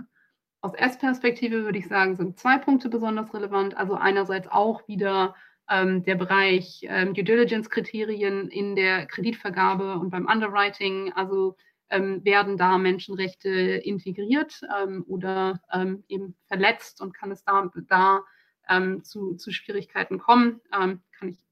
Aus 0.61 0.75
S-Perspektive 0.75 1.65
würde 1.65 1.79
ich 1.79 1.89
sagen, 1.89 2.17
sind 2.17 2.39
zwei 2.39 2.59
Punkte 2.59 2.89
besonders 2.89 3.33
relevant. 3.33 3.77
Also 3.77 3.95
einerseits 3.95 4.49
auch 4.49 4.87
wieder 4.89 5.35
ähm, 5.71 6.03
der 6.03 6.17
Bereich 6.17 6.81
ähm, 6.89 7.15
Due 7.15 7.25
Diligence-Kriterien 7.25 8.49
in 8.49 8.77
der 8.77 9.07
Kreditvergabe 9.07 9.99
und 9.99 10.11
beim 10.11 10.27
Underwriting. 10.27 11.13
Also 11.13 11.57
ähm, 11.91 12.25
werden 12.25 12.57
da 12.57 12.77
Menschenrechte 12.79 13.51
integriert 13.51 14.61
ähm, 14.83 15.05
oder 15.07 15.61
ähm, 15.73 16.03
eben 16.09 16.37
verletzt 16.49 17.01
und 17.01 17.15
kann 17.15 17.31
es 17.31 17.45
da, 17.45 17.71
da 17.89 18.25
ähm, 18.69 19.05
zu, 19.05 19.35
zu, 19.35 19.53
Schwierigkeiten 19.53 20.19
kommen. 20.19 20.61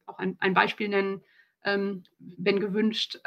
Auch 0.07 0.19
ein, 0.19 0.37
ein 0.41 0.55
Beispiel 0.55 0.89
nennen, 0.89 1.23
wenn 1.65 2.59
gewünscht. 2.59 3.21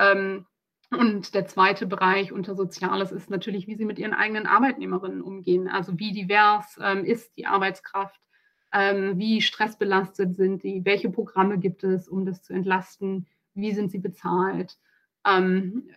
Und 0.91 1.34
der 1.34 1.46
zweite 1.48 1.88
Bereich 1.88 2.32
unter 2.32 2.55
Soziales 2.55 3.12
ist 3.12 3.29
natürlich, 3.29 3.67
wie 3.67 3.75
sie 3.75 3.86
mit 3.86 4.00
ihren 4.00 4.13
eigenen 4.13 4.46
Arbeitnehmerinnen 4.46 5.22
umgehen. 5.22 5.67
Also 5.67 5.98
wie 6.00 6.12
divers 6.12 6.79
ähm, 6.82 7.05
ist 7.05 7.36
die 7.38 7.48
Arbeitskraft, 7.48 8.20
ähm, 8.72 9.17
wie 9.17 9.41
stressbelastet 9.41 10.36
sind 10.36 10.63
die, 10.63 10.86
welche 10.86 11.10
Programme 11.10 11.58
gibt 11.60 11.84
es, 11.84 12.08
um 12.08 12.25
das 12.25 12.44
zu 12.44 12.53
entlasten, 12.53 13.27
wie 13.53 13.74
sind 13.74 13.91
sie 13.91 14.00
bezahlt. 14.00 14.77
Ähm, 15.25 15.89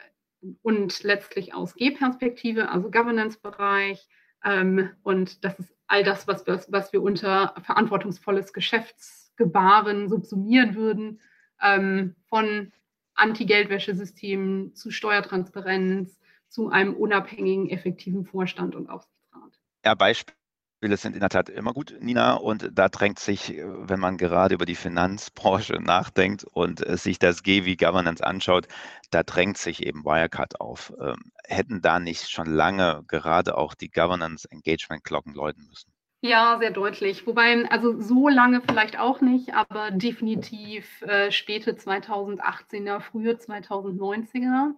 und 0.62 1.02
letztlich 1.02 1.54
aus 1.54 1.74
G-Perspektive, 1.74 2.70
also 2.70 2.90
Governance-Bereich. 2.90 4.08
Ähm, 4.44 4.90
und 5.02 5.44
das 5.44 5.58
ist 5.58 5.74
all 5.86 6.02
das, 6.02 6.26
was, 6.26 6.46
was, 6.46 6.72
was 6.72 6.92
wir 6.92 7.02
unter 7.02 7.54
verantwortungsvolles 7.62 8.52
Geschäftsgebaren 9.38 10.08
subsumieren 10.08 10.74
würden, 10.74 11.20
ähm, 11.62 12.14
von 12.28 12.72
Anti-Geldwäschesystemen 13.14 14.74
zu 14.74 14.90
Steuertransparenz 14.90 16.18
zu 16.48 16.68
einem 16.70 16.94
unabhängigen, 16.94 17.68
effektiven 17.70 18.24
Vorstand 18.24 18.74
und 18.74 18.88
Aufsichtsrat. 18.88 19.58
Ja, 19.84 19.94
Beispiel 19.94 20.34
sind 20.92 21.14
in 21.14 21.20
der 21.20 21.28
Tat 21.28 21.48
immer 21.48 21.72
gut, 21.72 21.96
Nina. 22.00 22.34
Und 22.34 22.70
da 22.72 22.88
drängt 22.88 23.18
sich, 23.18 23.54
äh, 23.54 23.64
wenn 23.66 24.00
man 24.00 24.16
gerade 24.16 24.54
über 24.54 24.66
die 24.66 24.76
Finanzbranche 24.76 25.74
nachdenkt 25.82 26.44
und 26.44 26.86
äh, 26.86 26.96
sich 26.96 27.18
das 27.18 27.42
G 27.42 27.64
wie 27.64 27.76
Governance 27.76 28.24
anschaut, 28.24 28.68
da 29.10 29.22
drängt 29.22 29.58
sich 29.58 29.84
eben 29.84 30.04
Wirecard 30.04 30.60
auf. 30.60 30.92
Ähm, 31.00 31.32
hätten 31.44 31.82
da 31.82 31.98
nicht 31.98 32.30
schon 32.30 32.46
lange 32.46 33.04
gerade 33.08 33.56
auch 33.56 33.74
die 33.74 33.90
Governance-Engagement-Glocken 33.90 35.34
läuten 35.34 35.66
müssen? 35.66 35.92
Ja, 36.20 36.58
sehr 36.58 36.72
deutlich. 36.72 37.26
Wobei, 37.28 37.64
also 37.70 38.00
so 38.00 38.28
lange 38.28 38.60
vielleicht 38.60 38.98
auch 38.98 39.20
nicht, 39.20 39.54
aber 39.54 39.92
definitiv 39.92 41.00
äh, 41.02 41.30
späte 41.30 41.76
2018er, 41.76 43.00
frühe 43.00 43.34
2090er. 43.38 44.74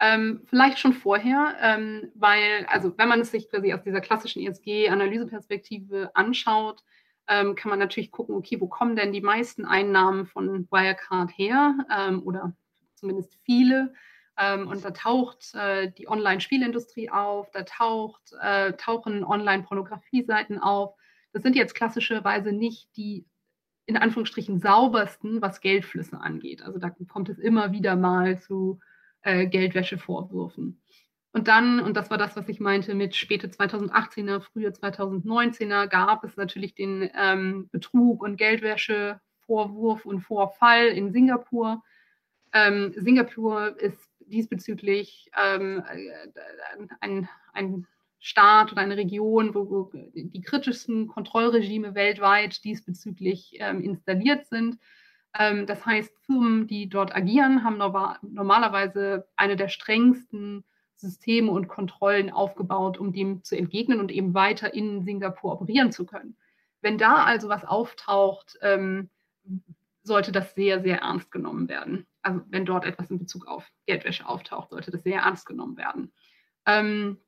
Ähm, 0.00 0.42
vielleicht 0.46 0.78
schon 0.78 0.94
vorher, 0.94 1.56
ähm, 1.60 2.10
weil, 2.14 2.64
also 2.68 2.96
wenn 2.96 3.08
man 3.08 3.20
es 3.20 3.30
sich 3.32 3.50
quasi 3.50 3.74
aus 3.74 3.82
dieser 3.82 4.00
klassischen 4.00 4.40
ESG-Analyseperspektive 4.42 6.10
anschaut, 6.14 6.82
ähm, 7.26 7.54
kann 7.54 7.68
man 7.70 7.78
natürlich 7.80 8.10
gucken, 8.10 8.34
okay, 8.36 8.58
wo 8.60 8.66
kommen 8.68 8.96
denn 8.96 9.12
die 9.12 9.20
meisten 9.20 9.66
Einnahmen 9.66 10.24
von 10.26 10.66
Wirecard 10.70 11.30
her 11.36 11.74
ähm, 11.94 12.22
oder 12.24 12.54
zumindest 12.94 13.36
viele. 13.44 13.92
Ähm, 14.38 14.68
und 14.68 14.84
da 14.84 14.90
taucht 14.92 15.54
äh, 15.54 15.90
die 15.90 16.08
Online-Spielindustrie 16.08 17.10
auf, 17.10 17.50
da 17.50 17.62
taucht, 17.64 18.32
äh, 18.40 18.72
tauchen 18.74 19.24
Online-Pornografie-Seiten 19.24 20.58
auf. 20.58 20.94
Das 21.32 21.42
sind 21.42 21.56
jetzt 21.56 21.74
klassischerweise 21.74 22.52
nicht 22.52 22.96
die 22.96 23.26
in 23.86 23.96
Anführungsstrichen 23.96 24.60
saubersten, 24.60 25.40
was 25.40 25.62
Geldflüsse 25.62 26.20
angeht. 26.20 26.62
Also 26.62 26.78
da 26.78 26.90
kommt 26.90 27.30
es 27.30 27.38
immer 27.38 27.72
wieder 27.72 27.96
mal 27.96 28.38
zu 28.38 28.80
äh, 29.22 29.46
Geldwäschevorwürfen. 29.46 30.82
Und 31.32 31.48
dann, 31.48 31.80
und 31.80 31.96
das 31.96 32.10
war 32.10 32.18
das, 32.18 32.36
was 32.36 32.48
ich 32.48 32.60
meinte, 32.60 32.94
mit 32.94 33.16
späte 33.16 33.48
2018er, 33.48 34.40
frühe 34.40 34.68
2019er 34.68 35.86
gab 35.86 36.24
es 36.24 36.36
natürlich 36.36 36.74
den 36.74 37.10
ähm, 37.14 37.68
Betrug 37.70 38.22
und 38.22 38.36
Geldwäsche-Vorwurf 38.36 40.04
und 40.04 40.20
Vorfall 40.20 40.88
in 40.88 41.12
Singapur. 41.12 41.82
Ähm, 42.52 42.92
Singapur 42.96 43.78
ist 43.80 44.07
diesbezüglich 44.28 45.30
ähm, 45.36 45.82
ein, 47.00 47.28
ein 47.52 47.86
Staat 48.20 48.72
oder 48.72 48.80
eine 48.80 48.96
Region, 48.96 49.54
wo, 49.54 49.70
wo 49.70 49.90
die 50.14 50.40
kritischsten 50.40 51.06
Kontrollregime 51.08 51.94
weltweit 51.94 52.64
diesbezüglich 52.64 53.56
ähm, 53.58 53.80
installiert 53.80 54.46
sind. 54.46 54.78
Ähm, 55.38 55.66
das 55.66 55.86
heißt, 55.86 56.12
Firmen, 56.26 56.66
die 56.66 56.88
dort 56.88 57.14
agieren, 57.14 57.62
haben 57.64 57.78
normalerweise 57.78 59.28
eine 59.36 59.56
der 59.56 59.68
strengsten 59.68 60.64
Systeme 60.96 61.52
und 61.52 61.68
Kontrollen 61.68 62.30
aufgebaut, 62.30 62.98
um 62.98 63.12
dem 63.12 63.44
zu 63.44 63.56
entgegnen 63.56 64.00
und 64.00 64.10
eben 64.10 64.34
weiter 64.34 64.74
in 64.74 65.04
Singapur 65.04 65.52
operieren 65.52 65.92
zu 65.92 66.04
können. 66.04 66.36
Wenn 66.80 66.98
da 66.98 67.24
also 67.24 67.48
was 67.48 67.64
auftaucht, 67.64 68.58
ähm, 68.62 69.10
sollte 70.08 70.32
das 70.32 70.54
sehr, 70.54 70.80
sehr 70.82 70.98
ernst 71.02 71.30
genommen 71.30 71.68
werden. 71.68 72.06
Also 72.22 72.40
wenn 72.48 72.66
dort 72.66 72.84
etwas 72.84 73.10
in 73.10 73.18
Bezug 73.18 73.46
auf 73.46 73.70
Geldwäsche 73.86 74.26
auftaucht, 74.28 74.70
sollte 74.70 74.90
das 74.90 75.04
sehr 75.04 75.20
ernst 75.20 75.46
genommen 75.46 75.76
werden. 75.76 76.12
Ähm, 76.66 77.18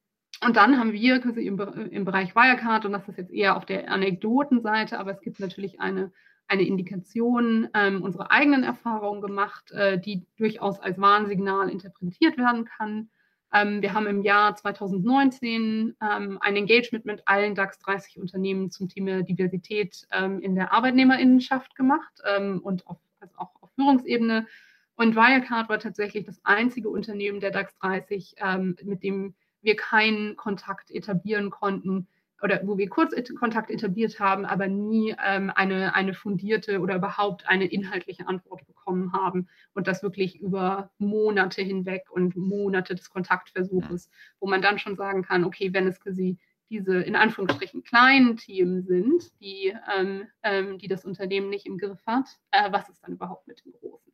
und 0.44 0.56
dann 0.56 0.78
haben 0.78 0.92
wir 0.92 1.20
quasi 1.20 1.46
im, 1.46 1.58
im, 1.58 2.04
Bereich 2.04 2.34
Wirecard, 2.34 2.86
und 2.86 2.92
das 2.92 3.08
ist 3.08 3.18
jetzt 3.18 3.32
eher 3.32 3.56
auf 3.56 3.66
der 3.66 3.90
Anekdotenseite, 3.90 4.98
aber 4.98 5.12
es 5.12 5.20
gibt 5.20 5.38
natürlich 5.38 5.80
eine, 5.80 6.12
eine 6.48 6.62
Indikation 6.62 7.68
ähm, 7.74 8.02
unserer 8.02 8.30
eigenen 8.30 8.64
Erfahrungen 8.64 9.20
gemacht, 9.20 9.70
äh, 9.72 9.98
die 9.98 10.26
durchaus 10.36 10.80
als 10.80 10.98
Warnsignal 10.98 11.68
interpretiert 11.68 12.38
werden 12.38 12.64
kann. 12.64 13.10
Ähm, 13.52 13.82
wir 13.82 13.94
haben 13.94 14.06
im 14.06 14.22
Jahr 14.22 14.54
2019 14.54 15.96
ähm, 16.00 16.38
ein 16.40 16.56
Engagement 16.56 17.04
mit 17.04 17.22
allen 17.26 17.54
DAX 17.54 17.78
30 17.78 18.18
Unternehmen 18.18 18.70
zum 18.70 18.88
Thema 18.88 19.22
Diversität 19.22 20.06
ähm, 20.12 20.40
in 20.40 20.54
der 20.54 20.72
Arbeitnehmerinnenschaft 20.72 21.74
gemacht 21.74 22.22
ähm, 22.24 22.60
und 22.62 22.86
auf, 22.86 22.98
also 23.18 23.34
auch 23.38 23.50
auf 23.60 23.70
Führungsebene. 23.74 24.46
Und 24.94 25.16
Wirecard 25.16 25.68
war 25.68 25.78
tatsächlich 25.78 26.24
das 26.24 26.40
einzige 26.44 26.90
Unternehmen 26.90 27.40
der 27.40 27.50
DAX 27.50 27.74
30, 27.78 28.34
ähm, 28.38 28.76
mit 28.82 29.02
dem 29.02 29.34
wir 29.62 29.76
keinen 29.76 30.36
Kontakt 30.36 30.90
etablieren 30.90 31.50
konnten 31.50 32.06
oder 32.42 32.60
wo 32.64 32.78
wir 32.78 32.88
kurz 32.88 33.14
Kontakt 33.38 33.70
etabliert 33.70 34.18
haben, 34.20 34.44
aber 34.44 34.68
nie 34.68 35.14
ähm, 35.24 35.50
eine, 35.54 35.94
eine 35.94 36.14
fundierte 36.14 36.80
oder 36.80 36.96
überhaupt 36.96 37.48
eine 37.48 37.66
inhaltliche 37.66 38.26
Antwort 38.26 38.66
bekommen 38.66 39.12
haben 39.12 39.48
und 39.74 39.86
das 39.86 40.02
wirklich 40.02 40.40
über 40.40 40.90
Monate 40.98 41.62
hinweg 41.62 42.10
und 42.10 42.36
Monate 42.36 42.94
des 42.94 43.10
Kontaktversuches, 43.10 44.10
wo 44.40 44.48
man 44.48 44.62
dann 44.62 44.78
schon 44.78 44.96
sagen 44.96 45.22
kann, 45.22 45.44
okay, 45.44 45.72
wenn 45.72 45.86
es 45.86 46.00
quasi 46.00 46.38
diese 46.70 47.00
in 47.00 47.16
Anführungsstrichen 47.16 47.82
kleinen 47.82 48.36
Themen 48.36 48.82
sind, 48.82 49.24
die, 49.40 49.76
ähm, 49.94 50.28
ähm, 50.42 50.78
die 50.78 50.88
das 50.88 51.04
Unternehmen 51.04 51.50
nicht 51.50 51.66
im 51.66 51.78
Griff 51.78 52.00
hat, 52.06 52.26
äh, 52.52 52.70
was 52.70 52.88
ist 52.88 53.02
dann 53.02 53.12
überhaupt 53.12 53.48
mit 53.48 53.64
den 53.64 53.72
großen? 53.72 54.12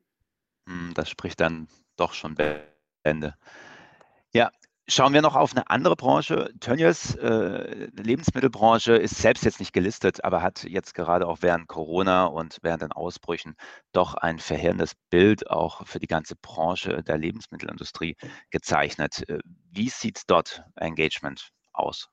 Hm, 0.66 0.94
das 0.94 1.10
spricht 1.10 1.40
dann 1.40 1.68
doch 1.96 2.14
schon 2.14 2.34
Bände. 2.34 3.34
Ja, 4.32 4.50
Schauen 4.88 5.12
wir 5.14 5.20
noch 5.22 5.34
auf 5.34 5.50
eine 5.52 5.68
andere 5.68 5.96
Branche. 5.96 6.48
Tönnies, 6.60 7.16
äh, 7.16 7.88
Lebensmittelbranche, 7.96 8.92
ist 8.92 9.16
selbst 9.16 9.44
jetzt 9.44 9.58
nicht 9.58 9.72
gelistet, 9.72 10.22
aber 10.22 10.42
hat 10.42 10.62
jetzt 10.62 10.94
gerade 10.94 11.26
auch 11.26 11.38
während 11.40 11.66
Corona 11.66 12.26
und 12.26 12.58
während 12.62 12.82
den 12.82 12.92
Ausbrüchen 12.92 13.56
doch 13.90 14.14
ein 14.14 14.38
verheerendes 14.38 14.92
Bild 15.10 15.50
auch 15.50 15.84
für 15.88 15.98
die 15.98 16.06
ganze 16.06 16.36
Branche 16.36 17.02
der 17.02 17.18
Lebensmittelindustrie 17.18 18.16
gezeichnet. 18.50 19.28
Äh, 19.28 19.40
wie 19.72 19.88
sieht 19.88 20.22
dort 20.28 20.62
Engagement 20.76 21.50
aus? 21.72 22.08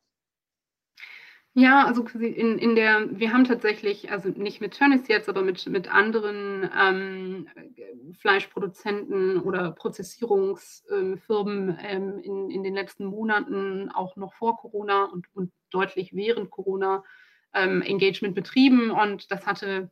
Ja, 1.56 1.86
also 1.86 2.04
in, 2.18 2.58
in 2.58 2.76
der, 2.76 3.08
wir 3.12 3.32
haben 3.32 3.44
tatsächlich, 3.44 4.12
also 4.12 4.30
nicht 4.30 4.60
mit 4.60 4.74
Tönnies 4.74 5.08
jetzt, 5.08 5.30
aber 5.30 5.44
mit, 5.44 5.68
mit 5.68 5.88
anderen 5.88 6.68
ähm, 6.76 7.48
Fleischproduzenten 8.20 9.39
oder 9.39 9.70
Prozessierungsfirmen 9.72 11.78
ähm, 11.80 12.18
in, 12.24 12.50
in 12.50 12.63
den 12.63 12.74
letzten 12.74 13.06
Monaten, 13.06 13.92
auch 13.92 14.16
noch 14.16 14.34
vor 14.34 14.58
Corona 14.58 15.06
und, 15.06 15.28
und 15.36 15.52
deutlich 15.70 16.16
während 16.16 16.50
Corona, 16.50 17.04
ähm, 17.54 17.84
Engagement 17.84 18.34
betrieben. 18.34 18.89
Und 18.89 19.32
das 19.32 19.46
hatte 19.46 19.92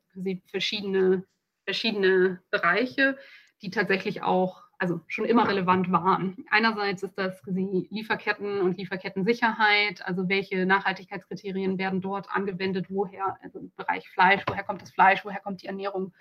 verschiedene, 0.50 1.26
verschiedene 1.66 2.42
Bereiche, 2.50 3.20
die 3.62 3.70
tatsächlich 3.70 4.24
auch 4.24 4.64
also 4.82 5.00
schon 5.06 5.26
immer 5.26 5.48
relevant 5.48 5.92
waren. 5.92 6.44
Einerseits 6.50 7.04
ist 7.04 7.16
das 7.16 7.40
die 7.46 7.88
Lieferketten 7.92 8.62
und 8.62 8.80
Lieferkettensicherheit, 8.80 10.04
also 10.08 10.28
welche 10.28 10.66
Nachhaltigkeitskriterien 10.66 11.78
werden 11.78 12.02
dort 12.02 12.28
angewendet, 12.32 12.88
woher, 12.90 13.38
also 13.44 13.60
im 13.60 13.72
Bereich 13.76 14.10
Fleisch, 14.10 14.42
woher 14.48 14.64
kommt 14.64 14.82
das 14.82 14.90
Fleisch, 14.90 15.24
woher 15.24 15.40
kommt 15.40 15.62
die 15.62 15.68
Ernährung 15.68 16.14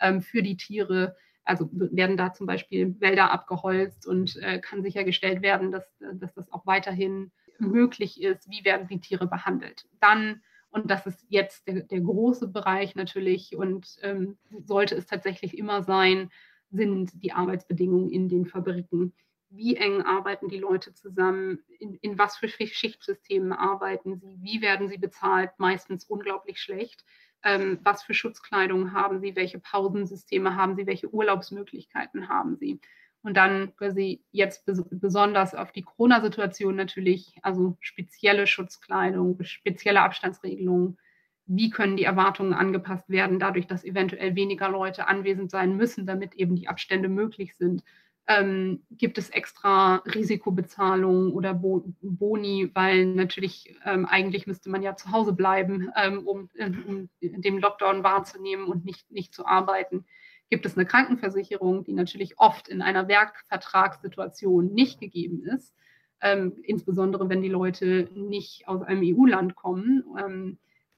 ähm, 0.00 0.20
für 0.20 0.42
die 0.42 0.56
Tiere. 0.56 1.14
Also 1.44 1.70
werden 1.72 2.16
da 2.16 2.32
zum 2.32 2.48
Beispiel 2.48 3.00
Wälder 3.00 3.30
abgeholzt 3.30 4.04
und 4.04 4.34
äh, 4.42 4.58
kann 4.58 4.82
sichergestellt 4.82 5.40
werden, 5.40 5.70
dass, 5.70 5.86
dass 6.14 6.34
das 6.34 6.52
auch 6.52 6.66
weiterhin 6.66 7.30
möglich 7.60 8.20
ist, 8.20 8.50
wie 8.50 8.64
werden 8.64 8.88
die 8.88 9.00
Tiere 9.00 9.28
behandelt. 9.28 9.86
Dann 10.00 10.42
und 10.70 10.90
das 10.90 11.06
ist 11.06 11.24
jetzt 11.28 11.66
der, 11.66 11.82
der 11.84 12.00
große 12.00 12.48
Bereich 12.48 12.94
natürlich 12.94 13.56
und 13.56 13.96
ähm, 14.02 14.36
sollte 14.50 14.96
es 14.96 15.06
tatsächlich 15.06 15.56
immer 15.56 15.82
sein, 15.82 16.30
sind 16.70 17.22
die 17.22 17.32
Arbeitsbedingungen 17.32 18.10
in 18.10 18.28
den 18.28 18.46
Fabriken? 18.46 19.14
Wie 19.50 19.76
eng 19.76 20.02
arbeiten 20.02 20.48
die 20.48 20.58
Leute 20.58 20.92
zusammen? 20.92 21.60
In, 21.78 21.94
in 21.96 22.18
was 22.18 22.36
für 22.36 22.48
Schichtsystemen 22.48 23.52
arbeiten 23.52 24.18
sie? 24.18 24.36
Wie 24.40 24.60
werden 24.60 24.88
sie 24.88 24.98
bezahlt? 24.98 25.52
Meistens 25.58 26.04
unglaublich 26.04 26.60
schlecht. 26.60 27.04
Ähm, 27.42 27.78
was 27.82 28.02
für 28.02 28.14
Schutzkleidung 28.14 28.92
haben 28.92 29.20
sie? 29.20 29.36
Welche 29.36 29.58
Pausensysteme 29.58 30.56
haben 30.56 30.76
sie? 30.76 30.86
Welche 30.86 31.12
Urlaubsmöglichkeiten 31.12 32.28
haben 32.28 32.56
sie? 32.56 32.80
Und 33.22 33.36
dann 33.36 33.74
quasi 33.76 34.24
jetzt 34.30 34.66
bes 34.66 34.84
besonders 34.90 35.54
auf 35.54 35.72
die 35.72 35.82
Corona-Situation 35.82 36.76
natürlich, 36.76 37.36
also 37.42 37.76
spezielle 37.80 38.46
Schutzkleidung, 38.46 39.42
spezielle 39.42 40.02
Abstandsregelungen, 40.02 40.98
wie 41.48 41.70
können 41.70 41.96
die 41.96 42.04
Erwartungen 42.04 42.52
angepasst 42.52 43.08
werden, 43.08 43.38
dadurch, 43.38 43.66
dass 43.66 43.82
eventuell 43.82 44.34
weniger 44.36 44.68
Leute 44.68 45.08
anwesend 45.08 45.50
sein 45.50 45.76
müssen, 45.76 46.06
damit 46.06 46.34
eben 46.34 46.54
die 46.54 46.68
Abstände 46.68 47.08
möglich 47.08 47.56
sind. 47.56 47.82
Ähm, 48.26 48.82
gibt 48.90 49.16
es 49.16 49.30
extra 49.30 49.96
Risikobezahlungen 50.04 51.32
oder 51.32 51.54
Bo 51.54 51.82
Boni, 52.02 52.70
weil 52.74 53.06
natürlich 53.06 53.74
ähm, 53.86 54.04
eigentlich 54.04 54.46
müsste 54.46 54.68
man 54.68 54.82
ja 54.82 54.94
zu 54.96 55.10
Hause 55.10 55.32
bleiben, 55.32 55.90
ähm, 55.96 56.26
um, 56.26 56.50
äh, 56.54 56.66
um, 56.66 57.08
den 57.22 57.58
Lockdown 57.58 58.04
wahrzunehmen 58.04 58.66
und 58.66 58.84
nicht, 58.84 59.10
nicht 59.10 59.32
zu 59.32 59.46
arbeiten. 59.46 60.04
Gibt 60.50 60.66
es 60.66 60.76
eine 60.76 60.84
Krankenversicherung, 60.84 61.84
die 61.84 61.94
natürlich 61.94 62.38
oft 62.38 62.68
in 62.68 62.82
einer 62.82 63.08
Werkvertragssituation 63.08 64.74
nicht 64.74 65.00
gegeben 65.00 65.46
ist, 65.46 65.74
ähm, 66.20 66.52
insbesondere 66.64 67.30
wenn 67.30 67.40
die 67.40 67.48
Leute 67.48 68.10
nicht 68.14 68.68
aus 68.68 68.82
einem 68.82 69.00
EU-Land 69.02 69.54
kommen 69.56 70.04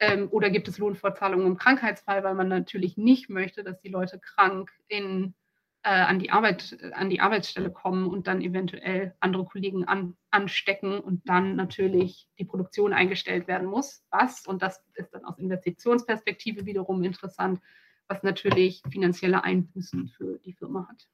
ähm, 0.00 0.28
oder 0.30 0.50
gibt 0.50 0.66
es 0.68 0.78
Lohnfortzahlungen 0.78 1.46
im 1.46 1.56
Krankheitsfall, 1.56 2.24
weil 2.24 2.34
man 2.34 2.48
natürlich 2.48 2.96
nicht 2.96 3.28
möchte, 3.28 3.62
dass 3.62 3.80
die 3.80 3.90
Leute 3.90 4.18
krank 4.18 4.72
in, 4.88 5.34
äh, 5.82 5.90
an, 5.90 6.18
die 6.18 6.30
Arbeit, 6.30 6.76
an 6.92 7.10
die 7.10 7.20
Arbeitsstelle 7.20 7.70
kommen 7.70 8.08
und 8.08 8.26
dann 8.26 8.40
eventuell 8.40 9.14
andere 9.20 9.44
Kollegen 9.44 9.84
an, 9.84 10.16
anstecken 10.30 10.98
und 10.98 11.28
dann 11.28 11.54
natürlich 11.54 12.28
die 12.38 12.46
Produktion 12.46 12.94
eingestellt 12.94 13.46
werden 13.46 13.68
muss. 13.68 14.02
Was, 14.10 14.46
und 14.46 14.62
das 14.62 14.82
ist 14.94 15.14
dann 15.14 15.24
aus 15.24 15.38
Investitionsperspektive 15.38 16.64
wiederum 16.64 17.04
interessant, 17.04 17.60
was 18.08 18.22
natürlich 18.22 18.82
finanzielle 18.90 19.44
Einbußen 19.44 20.08
für 20.08 20.38
die 20.38 20.54
Firma 20.54 20.88
hat 20.88 21.06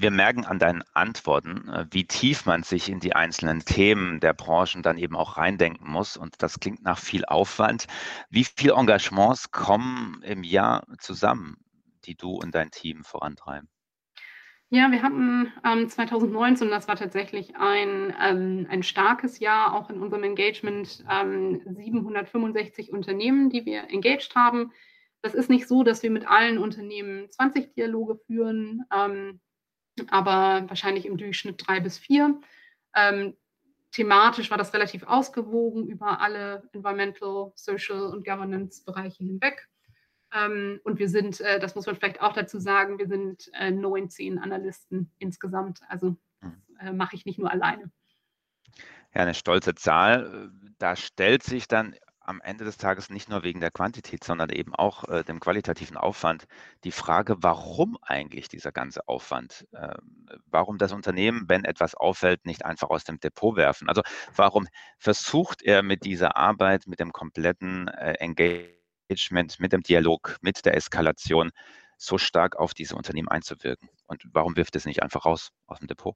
wir 0.00 0.10
merken 0.12 0.44
an 0.44 0.58
deinen 0.58 0.84
Antworten, 0.94 1.68
äh, 1.68 1.86
wie 1.90 2.06
tief 2.06 2.46
man 2.46 2.62
sich 2.62 2.88
in 2.88 3.00
die 3.00 3.14
einzelnen 3.14 3.64
Themen 3.64 4.20
der 4.20 4.32
Branchen 4.32 4.82
dann 4.82 4.96
eben 4.96 5.16
auch 5.16 5.36
reindenken 5.36 5.90
muss. 5.90 6.16
Und 6.16 6.40
das 6.42 6.60
klingt 6.60 6.82
nach 6.82 6.98
viel 6.98 7.24
Aufwand. 7.24 7.86
Wie 8.30 8.44
viele 8.44 8.74
Engagements 8.74 9.50
kommen 9.50 10.22
im 10.22 10.44
Jahr 10.44 10.86
zusammen, 10.98 11.56
die 12.04 12.14
du 12.14 12.30
und 12.30 12.54
dein 12.54 12.70
Team 12.70 13.02
vorantreiben? 13.02 13.68
Ja, 14.70 14.90
wir 14.90 15.02
hatten 15.02 15.50
ähm, 15.64 15.88
2019, 15.88 16.68
das 16.68 16.88
war 16.88 16.96
tatsächlich 16.96 17.56
ein, 17.56 18.14
ähm, 18.22 18.66
ein 18.68 18.82
starkes 18.82 19.38
Jahr, 19.38 19.74
auch 19.74 19.88
in 19.88 19.98
unserem 20.00 20.24
Engagement, 20.24 21.04
ähm, 21.10 21.62
765 21.64 22.92
Unternehmen, 22.92 23.48
die 23.48 23.64
wir 23.64 23.84
engaged 23.88 24.34
haben. 24.34 24.72
Das 25.22 25.34
ist 25.34 25.48
nicht 25.48 25.66
so, 25.66 25.82
dass 25.82 26.02
wir 26.02 26.10
mit 26.10 26.28
allen 26.28 26.58
Unternehmen 26.58 27.30
20 27.30 27.74
Dialoge 27.74 28.16
führen. 28.26 28.84
Ähm, 28.94 29.40
aber 30.08 30.68
wahrscheinlich 30.68 31.06
im 31.06 31.16
Durchschnitt 31.16 31.62
drei 31.66 31.80
bis 31.80 31.98
vier. 31.98 32.40
Ähm, 32.94 33.36
thematisch 33.92 34.50
war 34.50 34.58
das 34.58 34.74
relativ 34.74 35.02
ausgewogen 35.04 35.88
über 35.88 36.20
alle 36.20 36.68
Environmental, 36.72 37.52
Social 37.54 38.06
und 38.06 38.24
Governance-Bereiche 38.24 39.24
hinweg. 39.24 39.68
Ähm, 40.32 40.80
und 40.84 40.98
wir 40.98 41.08
sind, 41.08 41.40
äh, 41.40 41.58
das 41.58 41.74
muss 41.74 41.86
man 41.86 41.96
vielleicht 41.96 42.20
auch 42.20 42.34
dazu 42.34 42.58
sagen, 42.58 42.98
wir 42.98 43.06
sind 43.06 43.50
äh, 43.54 43.70
19 43.70 44.38
Analysten 44.38 45.10
insgesamt. 45.18 45.80
Also 45.88 46.16
mhm. 46.40 46.62
äh, 46.80 46.92
mache 46.92 47.16
ich 47.16 47.24
nicht 47.24 47.38
nur 47.38 47.50
alleine. 47.50 47.90
Ja, 49.14 49.22
eine 49.22 49.34
stolze 49.34 49.74
Zahl. 49.74 50.50
Da 50.78 50.96
stellt 50.96 51.42
sich 51.42 51.66
dann 51.66 51.94
am 52.28 52.42
Ende 52.42 52.64
des 52.64 52.76
Tages 52.76 53.08
nicht 53.08 53.30
nur 53.30 53.42
wegen 53.42 53.60
der 53.60 53.70
Quantität, 53.70 54.22
sondern 54.22 54.50
eben 54.50 54.74
auch 54.74 55.04
äh, 55.08 55.24
dem 55.24 55.40
qualitativen 55.40 55.96
Aufwand 55.96 56.46
die 56.84 56.92
Frage, 56.92 57.36
warum 57.38 57.96
eigentlich 58.02 58.48
dieser 58.48 58.70
ganze 58.70 59.08
Aufwand? 59.08 59.66
Äh, 59.72 59.94
warum 60.46 60.76
das 60.76 60.92
Unternehmen, 60.92 61.48
wenn 61.48 61.64
etwas 61.64 61.94
auffällt, 61.94 62.44
nicht 62.44 62.66
einfach 62.66 62.90
aus 62.90 63.04
dem 63.04 63.18
Depot 63.18 63.56
werfen? 63.56 63.88
Also 63.88 64.02
warum 64.36 64.68
versucht 64.98 65.62
er 65.62 65.82
mit 65.82 66.04
dieser 66.04 66.36
Arbeit, 66.36 66.86
mit 66.86 67.00
dem 67.00 67.12
kompletten 67.12 67.88
äh, 67.88 68.12
Engagement, 68.18 69.58
mit 69.58 69.72
dem 69.72 69.82
Dialog, 69.82 70.36
mit 70.42 70.66
der 70.66 70.76
Eskalation 70.76 71.50
so 71.96 72.18
stark 72.18 72.56
auf 72.56 72.74
diese 72.74 72.94
Unternehmen 72.94 73.28
einzuwirken? 73.28 73.88
Und 74.06 74.22
warum 74.32 74.54
wirft 74.56 74.76
es 74.76 74.84
nicht 74.84 75.02
einfach 75.02 75.24
raus 75.24 75.50
aus 75.66 75.78
dem 75.78 75.88
Depot? 75.88 76.14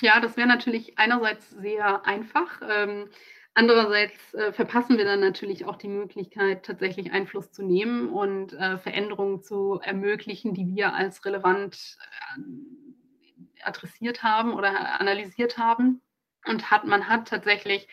Ja, 0.00 0.18
das 0.18 0.36
wäre 0.36 0.48
natürlich 0.48 0.98
einerseits 0.98 1.50
sehr 1.50 2.04
einfach. 2.06 2.60
Ähm, 2.68 3.10
Andererseits 3.54 4.32
äh, 4.34 4.52
verpassen 4.52 4.96
wir 4.96 5.04
dann 5.04 5.20
natürlich 5.20 5.66
auch 5.66 5.76
die 5.76 5.88
Möglichkeit, 5.88 6.64
tatsächlich 6.64 7.12
Einfluss 7.12 7.52
zu 7.52 7.62
nehmen 7.62 8.08
und 8.08 8.54
äh, 8.54 8.78
Veränderungen 8.78 9.42
zu 9.42 9.78
ermöglichen, 9.82 10.54
die 10.54 10.74
wir 10.74 10.94
als 10.94 11.24
relevant 11.26 11.98
äh, 12.36 13.62
adressiert 13.62 14.22
haben 14.22 14.54
oder 14.54 15.00
analysiert 15.00 15.58
haben. 15.58 16.00
Und 16.44 16.70
hat, 16.70 16.86
man 16.86 17.08
hat 17.08 17.28
tatsächlich 17.28 17.86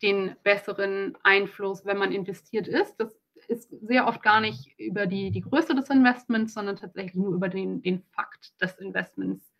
den 0.00 0.36
besseren 0.42 1.18
Einfluss, 1.22 1.84
wenn 1.84 1.98
man 1.98 2.12
investiert 2.12 2.66
ist. 2.66 2.96
Das 2.96 3.14
ist 3.48 3.68
sehr 3.82 4.06
oft 4.06 4.22
gar 4.22 4.40
nicht 4.40 4.78
über 4.78 5.06
die, 5.06 5.30
die 5.30 5.42
Größe 5.42 5.74
des 5.74 5.90
Investments, 5.90 6.54
sondern 6.54 6.76
tatsächlich 6.76 7.14
nur 7.14 7.34
über 7.34 7.48
den, 7.48 7.82
den 7.82 8.02
Fakt 8.12 8.60
des 8.62 8.78
Investments 8.78 9.52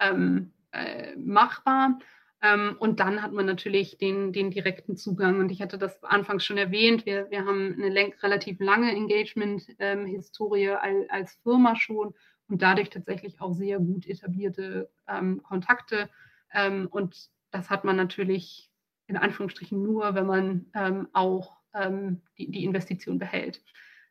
ähm, 0.00 0.52
äh, 0.72 1.14
machbar. 1.16 1.98
Ähm, 2.42 2.76
und 2.78 3.00
dann 3.00 3.22
hat 3.22 3.32
man 3.32 3.46
natürlich 3.46 3.98
den, 3.98 4.32
den 4.32 4.50
direkten 4.50 4.96
Zugang. 4.96 5.40
Und 5.40 5.50
ich 5.50 5.62
hatte 5.62 5.78
das 5.78 6.02
anfangs 6.04 6.44
schon 6.44 6.58
erwähnt, 6.58 7.06
wir, 7.06 7.30
wir 7.30 7.44
haben 7.44 7.74
eine 7.74 8.12
relativ 8.22 8.60
lange 8.60 8.92
Engagement-Historie 8.92 10.70
als, 10.70 11.10
als, 11.10 11.34
Firma 11.42 11.76
schon 11.76 12.14
und 12.48 12.62
dadurch 12.62 12.90
tatsächlich 12.90 13.40
auch 13.40 13.54
sehr 13.54 13.78
gut 13.78 14.06
etablierte 14.06 14.90
ähm, 15.08 15.42
Kontakte. 15.42 16.10
Ähm, 16.52 16.88
und 16.90 17.28
das 17.50 17.70
hat 17.70 17.84
man 17.84 17.96
natürlich 17.96 18.70
in 19.06 19.16
Anführungsstrichen 19.16 19.82
nur, 19.82 20.14
wenn 20.14 20.26
man 20.26 20.66
ähm, 20.74 21.08
auch 21.12 21.56
ähm, 21.74 22.22
die, 22.38 22.50
die 22.50 22.64
Investition 22.64 23.18
behält 23.18 23.62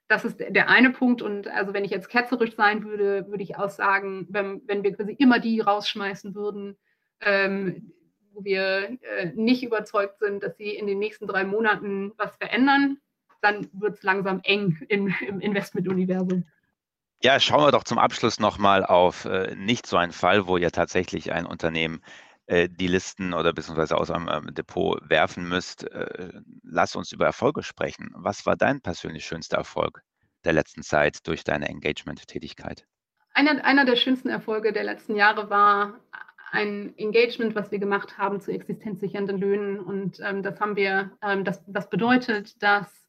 das 0.08 0.24
ist 0.24 0.40
der 0.40 0.70
eine 0.70 0.92
Punkt. 0.92 1.22
Und 1.22 1.48
also 1.48 1.74
wenn 1.74 1.84
ich 1.84 1.92
jetzt 1.92 2.10
ketzerisch 2.10 2.56
sein 2.56 2.84
würde, 2.84 3.28
würde 3.28 3.44
ich 3.44 3.58
auch 3.58 3.70
sagen, 3.70 4.28
wenn, 4.30 4.62
wenn 4.68 4.84
wir 4.84 4.96
quasi 4.96 5.14
immer 5.14 5.40
die 5.40 5.60
rausschmeißen 5.60 6.36
würden, 6.36 6.78
ähm, 7.22 7.92
wo 8.36 8.44
wir 8.44 8.98
äh, 9.02 9.32
nicht 9.36 9.64
überzeugt 9.64 10.20
sind, 10.20 10.44
dass 10.44 10.58
sie 10.58 10.76
in 10.76 10.88
den 10.88 11.00
nächsten 11.00 11.28
drei 11.28 11.44
Monaten 11.44 12.12
was 12.18 12.36
verändern, 12.38 12.98
dann 13.42 13.68
wird 13.74 13.96
es 13.96 14.04
langsam 14.04 14.42
eng 14.44 14.78
im, 14.90 15.14
im 15.28 15.40
Investmentuniversum. 15.40 16.46
Ja, 17.24 17.40
schauen 17.40 17.64
wir 17.64 17.72
doch 17.72 17.84
zum 17.84 17.98
Abschluss 17.98 18.40
nochmal 18.40 18.86
auf 18.86 19.26
äh, 19.26 19.56
nicht 19.56 19.88
so 19.88 19.98
einen 19.98 20.12
Fall, 20.12 20.48
wo 20.48 20.58
ihr 20.58 20.72
tatsächlich 20.72 21.32
ein 21.32 21.46
Unternehmen 21.46 22.02
äh, 22.48 22.70
die 22.70 22.88
Listen 22.88 23.34
oder 23.34 23.54
beziehungsweise 23.54 23.98
aus 23.98 24.12
einem 24.12 24.30
ähm, 24.30 24.54
Depot 24.54 25.00
werfen 25.10 25.48
müsst. 25.48 25.90
Äh, 25.92 26.42
lass 26.64 26.96
uns 26.96 27.12
über 27.12 27.26
Erfolge 27.26 27.64
sprechen. 27.64 28.12
Was 28.16 28.46
war 28.46 28.56
dein 28.56 28.82
persönlich 28.82 29.26
schönster 29.26 29.58
Erfolg 29.58 30.02
der 30.44 30.54
letzten 30.54 30.84
Zeit 30.84 31.26
durch 31.28 31.44
deine 31.44 31.68
Engagement-Tätigkeit? 31.70 32.86
Einer, 33.34 33.66
einer 33.66 33.86
der 33.86 33.96
schönsten 33.96 34.30
Erfolge 34.30 34.74
der 34.74 34.84
letzten 34.84 35.16
Jahre 35.16 35.50
war 35.50 36.00
ein 36.56 36.98
Engagement, 36.98 37.54
was 37.56 37.72
wir 37.72 37.80
gemacht 37.80 38.18
haben 38.18 38.40
zu 38.40 38.52
existenzsichernden 38.52 39.38
Löhnen. 39.38 39.80
Und 39.80 40.20
ähm, 40.24 40.42
das 40.42 40.60
haben 40.60 40.76
wir, 40.76 41.12
ähm, 41.22 41.44
das, 41.44 41.64
das 41.68 41.90
bedeutet, 41.90 42.62
dass 42.64 43.06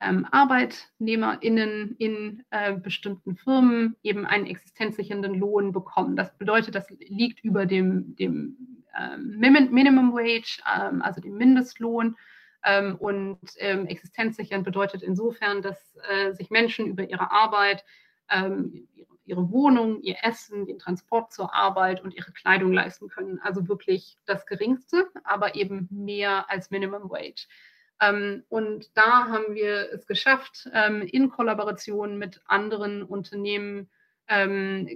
ähm, 0.00 0.26
ArbeitnehmerInnen 0.30 1.96
in 1.98 2.44
äh, 2.50 2.74
bestimmten 2.74 3.36
Firmen 3.36 3.96
eben 4.02 4.26
einen 4.26 4.46
existenzsichernden 4.46 5.34
Lohn 5.34 5.72
bekommen. 5.72 6.16
Das 6.16 6.36
bedeutet, 6.38 6.74
das 6.74 6.88
liegt 6.98 7.44
über 7.44 7.66
dem, 7.66 8.14
dem 8.16 8.84
ähm, 8.98 9.38
Minimum 9.38 10.12
Wage, 10.12 10.60
ähm, 10.66 11.02
also 11.02 11.20
dem 11.20 11.36
Mindestlohn. 11.36 12.16
Ähm, 12.64 12.96
und 12.96 13.38
ähm, 13.58 13.86
existenzsichern 13.86 14.62
bedeutet 14.64 15.02
insofern, 15.02 15.62
dass 15.62 15.96
äh, 16.08 16.32
sich 16.32 16.50
Menschen 16.50 16.86
über 16.86 17.08
ihre 17.08 17.30
Arbeit, 17.30 17.84
ähm, 18.30 18.88
ihre 18.94 19.17
Wohnung, 19.36 20.00
ihr 20.00 20.16
Essen, 20.22 20.66
den 20.66 20.78
Transport 20.78 21.32
zur 21.32 21.54
Arbeit 21.54 22.02
und 22.02 22.14
ihre 22.14 22.32
Kleidung 22.32 22.72
leisten 22.72 23.08
können. 23.08 23.38
Also 23.40 23.68
wirklich 23.68 24.16
das 24.24 24.46
Geringste, 24.46 25.06
aber 25.24 25.54
eben 25.54 25.88
mehr 25.90 26.50
als 26.50 26.70
Minimum 26.70 27.10
Wage. 27.10 27.46
Ähm, 28.00 28.44
und 28.48 28.96
da 28.96 29.28
haben 29.28 29.54
wir 29.54 29.92
es 29.92 30.06
geschafft, 30.06 30.68
ähm, 30.72 31.02
in 31.02 31.30
Kollaboration 31.30 32.16
mit 32.16 32.40
anderen 32.46 33.02
Unternehmen, 33.02 33.90
ähm, 34.28 34.88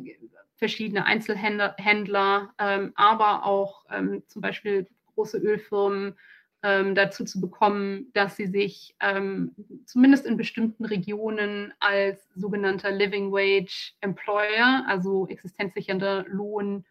verschiedene 0.57 1.05
Einzelhändler, 1.05 2.55
ähm, 2.59 2.92
aber 2.95 3.45
auch 3.45 3.85
ähm, 3.90 4.23
zum 4.29 4.42
Beispiel 4.42 4.87
große 5.14 5.38
Ölfirmen, 5.38 6.16
ähm, 6.62 6.94
dazu 6.94 7.25
zu 7.25 7.40
bekommen, 7.40 8.11
dass 8.12 8.37
sie 8.37 8.46
sich 8.46 8.94
ähm, 9.01 9.55
zumindest 9.85 10.27
in 10.27 10.37
bestimmten 10.37 10.85
Regionen 10.85 11.72
als 11.81 12.29
sogenannter 12.35 12.90
Living 12.92 13.33
Wage 13.33 13.92
Employer, 14.01 14.85
also 14.87 15.27
existenzsichernder 15.29 16.25
Lohn, 16.29 16.85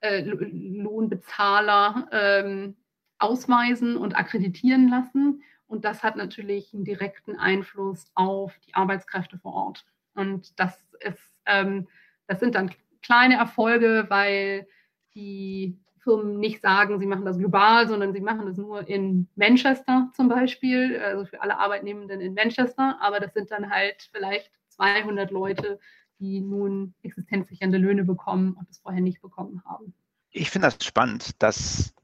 äh, 0.00 0.22
Lohnbezahler, 0.22 2.08
ähm, 2.12 2.76
ausweisen 3.18 3.96
und 3.96 4.16
akkreditieren 4.16 4.88
lassen. 4.88 5.42
Und 5.66 5.84
das 5.84 6.02
hat 6.02 6.16
natürlich 6.16 6.72
einen 6.72 6.84
direkten 6.84 7.36
Einfluss 7.36 8.06
auf 8.14 8.56
die 8.66 8.74
Arbeitskräfte 8.74 9.38
vor 9.38 9.54
Ort. 9.54 9.84
Und 10.14 10.58
das 10.58 10.76
ist, 11.00 11.40
ähm, 11.46 11.88
das 12.26 12.40
sind 12.40 12.54
dann 12.54 12.70
kleine 13.02 13.36
Erfolge, 13.36 14.06
weil 14.08 14.66
die 15.14 15.78
Firmen 16.02 16.38
nicht 16.38 16.62
sagen, 16.62 16.98
sie 16.98 17.06
machen 17.06 17.24
das 17.24 17.38
global, 17.38 17.88
sondern 17.88 18.12
sie 18.12 18.20
machen 18.20 18.46
das 18.46 18.56
nur 18.56 18.88
in 18.88 19.28
Manchester 19.36 20.10
zum 20.14 20.28
Beispiel, 20.28 20.98
also 20.98 21.24
für 21.24 21.42
alle 21.42 21.58
Arbeitnehmenden 21.58 22.20
in 22.20 22.34
Manchester. 22.34 22.98
Aber 23.00 23.20
das 23.20 23.34
sind 23.34 23.50
dann 23.50 23.70
halt 23.70 24.08
vielleicht 24.12 24.50
200 24.68 25.30
Leute, 25.30 25.78
die 26.18 26.40
nun 26.40 26.94
existenzsichernde 27.02 27.78
Löhne 27.78 28.04
bekommen 28.04 28.54
und 28.54 28.68
das 28.68 28.78
vorher 28.78 29.00
nicht 29.00 29.20
bekommen 29.22 29.62
haben. 29.64 29.94
Ich 30.30 30.50
finde 30.50 30.68
das 30.68 30.84
spannend, 30.84 31.42
dass 31.42 31.94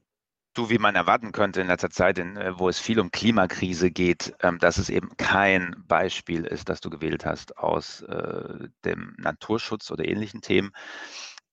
du, 0.57 0.69
wie 0.69 0.79
man 0.79 0.95
erwarten 0.95 1.31
könnte 1.31 1.61
in 1.61 1.67
letzter 1.67 1.89
Zeit, 1.89 2.17
in, 2.17 2.35
äh, 2.35 2.57
wo 2.57 2.67
es 2.67 2.79
viel 2.79 2.99
um 2.99 3.11
Klimakrise 3.11 3.91
geht, 3.91 4.33
ähm, 4.41 4.57
dass 4.59 4.77
es 4.77 4.89
eben 4.89 5.15
kein 5.17 5.75
Beispiel 5.87 6.43
ist, 6.45 6.69
das 6.69 6.81
du 6.81 6.89
gewählt 6.89 7.25
hast 7.25 7.57
aus 7.57 8.01
äh, 8.01 8.67
dem 8.83 9.15
Naturschutz 9.17 9.91
oder 9.91 10.05
ähnlichen 10.05 10.41
Themen, 10.41 10.71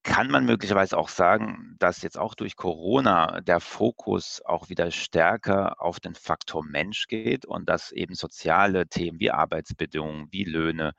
kann 0.05 0.31
man 0.31 0.45
möglicherweise 0.45 0.97
auch 0.97 1.09
sagen, 1.09 1.77
dass 1.79 2.03
jetzt 2.03 2.19
auch 2.19 2.35
durch 2.35 2.57
Corona 2.57 3.41
der 3.41 3.59
Fokus 3.59 4.43
auch 4.45 4.69
wieder 4.69 4.91
stärker 4.91 5.81
auf 5.81 5.99
den 5.99 6.15
Faktor 6.15 6.63
Mensch 6.63 7.07
geht 7.09 7.47
und 7.47 7.69
dass 7.69 7.91
eben 7.91 8.15
soziale 8.15 8.87
Themen 8.87 9.19
wie 9.19 9.31
Arbeitsbedingungen, 9.31 10.29
wie 10.31 10.45
Löhne, 10.45 10.93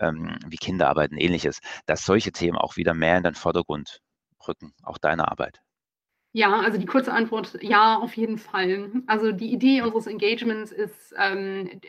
ähm, 0.00 0.38
wie 0.46 0.56
Kinderarbeit 0.56 1.10
und 1.10 1.18
ähnliches, 1.18 1.58
dass 1.86 2.06
solche 2.06 2.32
Themen 2.32 2.56
auch 2.56 2.76
wieder 2.76 2.94
mehr 2.94 3.18
in 3.18 3.24
den 3.24 3.34
Vordergrund 3.34 4.00
rücken, 4.46 4.72
auch 4.82 4.98
deine 4.98 5.28
Arbeit? 5.28 5.60
Ja, 6.32 6.60
also 6.60 6.78
die 6.78 6.86
kurze 6.86 7.12
Antwort, 7.12 7.58
ja, 7.62 7.96
auf 7.96 8.16
jeden 8.16 8.38
Fall. 8.38 8.92
Also 9.06 9.32
die 9.32 9.52
Idee 9.52 9.82
unseres 9.82 10.06
Engagements 10.06 10.70
ist, 10.70 11.14
ähm, 11.18 11.80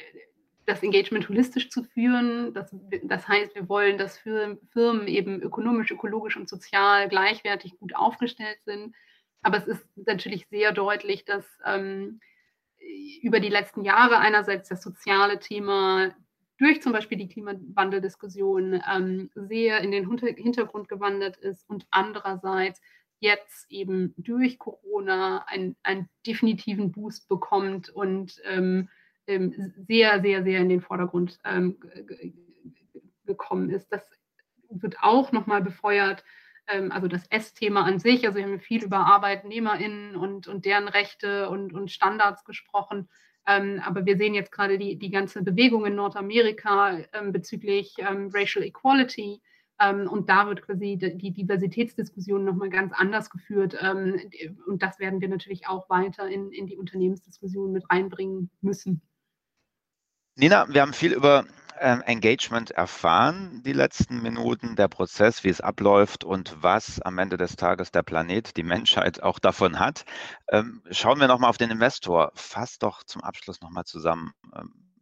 das 0.67 0.83
Engagement 0.83 1.27
holistisch 1.29 1.69
zu 1.69 1.83
führen. 1.83 2.53
Das, 2.53 2.75
das 3.03 3.27
heißt, 3.27 3.55
wir 3.55 3.69
wollen, 3.69 3.97
dass 3.97 4.17
Firmen 4.17 5.07
eben 5.07 5.41
ökonomisch, 5.41 5.89
ökologisch 5.91 6.35
und 6.35 6.49
sozial 6.49 7.07
gleichwertig 7.07 7.79
gut 7.79 7.95
aufgestellt 7.95 8.59
sind. 8.65 8.93
Aber 9.41 9.57
es 9.57 9.65
ist 9.65 9.87
natürlich 9.95 10.47
sehr 10.49 10.73
deutlich, 10.73 11.23
dass 11.23 11.45
ähm, 11.65 12.19
über 13.21 13.39
die 13.39 13.49
letzten 13.49 13.85
Jahre 13.85 14.17
einerseits 14.17 14.67
das 14.67 14.83
soziale 14.83 15.39
Thema 15.39 16.13
durch 16.57 16.81
zum 16.81 16.91
Beispiel 16.91 17.17
die 17.17 17.29
Klimawandeldiskussion 17.29 18.81
ähm, 18.93 19.29
sehr 19.35 19.79
in 19.79 19.91
den 19.91 20.09
Hintergrund 20.19 20.89
gewandert 20.89 21.37
ist 21.37 21.69
und 21.69 21.87
andererseits 21.91 22.81
jetzt 23.19 23.71
eben 23.71 24.13
durch 24.17 24.59
Corona 24.59 25.45
einen, 25.47 25.77
einen 25.83 26.09
definitiven 26.25 26.91
Boost 26.91 27.29
bekommt 27.29 27.89
und 27.89 28.41
ähm, 28.43 28.89
sehr, 29.27 30.21
sehr, 30.21 30.43
sehr 30.43 30.59
in 30.61 30.69
den 30.69 30.81
Vordergrund 30.81 31.39
ähm, 31.43 31.77
gekommen 33.25 33.69
ist. 33.69 33.91
Das 33.91 34.01
wird 34.69 34.97
auch 35.01 35.31
nochmal 35.31 35.61
befeuert, 35.61 36.23
ähm, 36.67 36.91
also 36.91 37.07
das 37.07 37.27
S-Thema 37.27 37.83
an 37.83 37.99
sich. 37.99 38.25
Also 38.25 38.37
wir 38.37 38.45
haben 38.45 38.59
viel 38.59 38.83
über 38.83 38.99
ArbeitnehmerInnen 38.99 40.15
und, 40.15 40.47
und 40.47 40.65
deren 40.65 40.87
Rechte 40.87 41.49
und, 41.49 41.73
und 41.73 41.91
Standards 41.91 42.43
gesprochen. 42.45 43.09
Ähm, 43.45 43.81
aber 43.85 44.05
wir 44.05 44.17
sehen 44.17 44.33
jetzt 44.33 44.51
gerade 44.51 44.77
die, 44.77 44.97
die 44.97 45.11
ganze 45.11 45.43
Bewegung 45.43 45.85
in 45.85 45.95
Nordamerika 45.95 46.99
ähm, 47.13 47.31
bezüglich 47.31 47.95
ähm, 47.99 48.31
Racial 48.33 48.65
Equality, 48.65 49.41
Ähm, 49.79 50.07
und 50.09 50.27
da 50.27 50.47
wird 50.47 50.63
quasi 50.63 50.97
die 50.97 51.31
Diversitätsdiskussion 51.31 52.43
nochmal 52.43 52.69
ganz 52.69 52.93
anders 52.93 53.29
geführt. 53.29 53.77
Ähm, 53.79 54.19
und 54.65 54.81
das 54.81 54.97
werden 54.99 55.21
wir 55.21 55.29
natürlich 55.29 55.67
auch 55.67 55.87
weiter 55.89 56.27
in, 56.27 56.51
in 56.51 56.65
die 56.65 56.77
Unternehmensdiskussion 56.77 57.71
mit 57.71 57.83
reinbringen 57.89 58.49
müssen. 58.61 59.01
Nina, 60.39 60.67
wir 60.69 60.83
haben 60.83 60.93
viel 60.93 61.13
über 61.13 61.45
ähm, 61.79 62.03
Engagement 62.03 62.69
erfahren, 62.69 63.63
die 63.65 63.73
letzten 63.73 64.21
Minuten, 64.21 64.75
der 64.75 64.87
Prozess, 64.87 65.43
wie 65.43 65.49
es 65.49 65.61
abläuft 65.61 66.23
und 66.23 66.55
was 66.61 67.01
am 67.01 67.17
Ende 67.17 67.37
des 67.37 67.55
Tages 67.55 67.91
der 67.91 68.03
Planet, 68.03 68.55
die 68.55 68.61
Menschheit 68.61 69.23
auch 69.23 69.39
davon 69.39 69.79
hat. 69.79 70.05
Ähm, 70.49 70.83
schauen 70.91 71.19
wir 71.19 71.27
nochmal 71.27 71.49
auf 71.49 71.57
den 71.57 71.71
Investor. 71.71 72.31
Fass 72.35 72.77
doch 72.77 73.01
zum 73.01 73.23
Abschluss 73.23 73.61
nochmal 73.61 73.85
zusammen. 73.85 74.31
Ähm, 74.55 74.93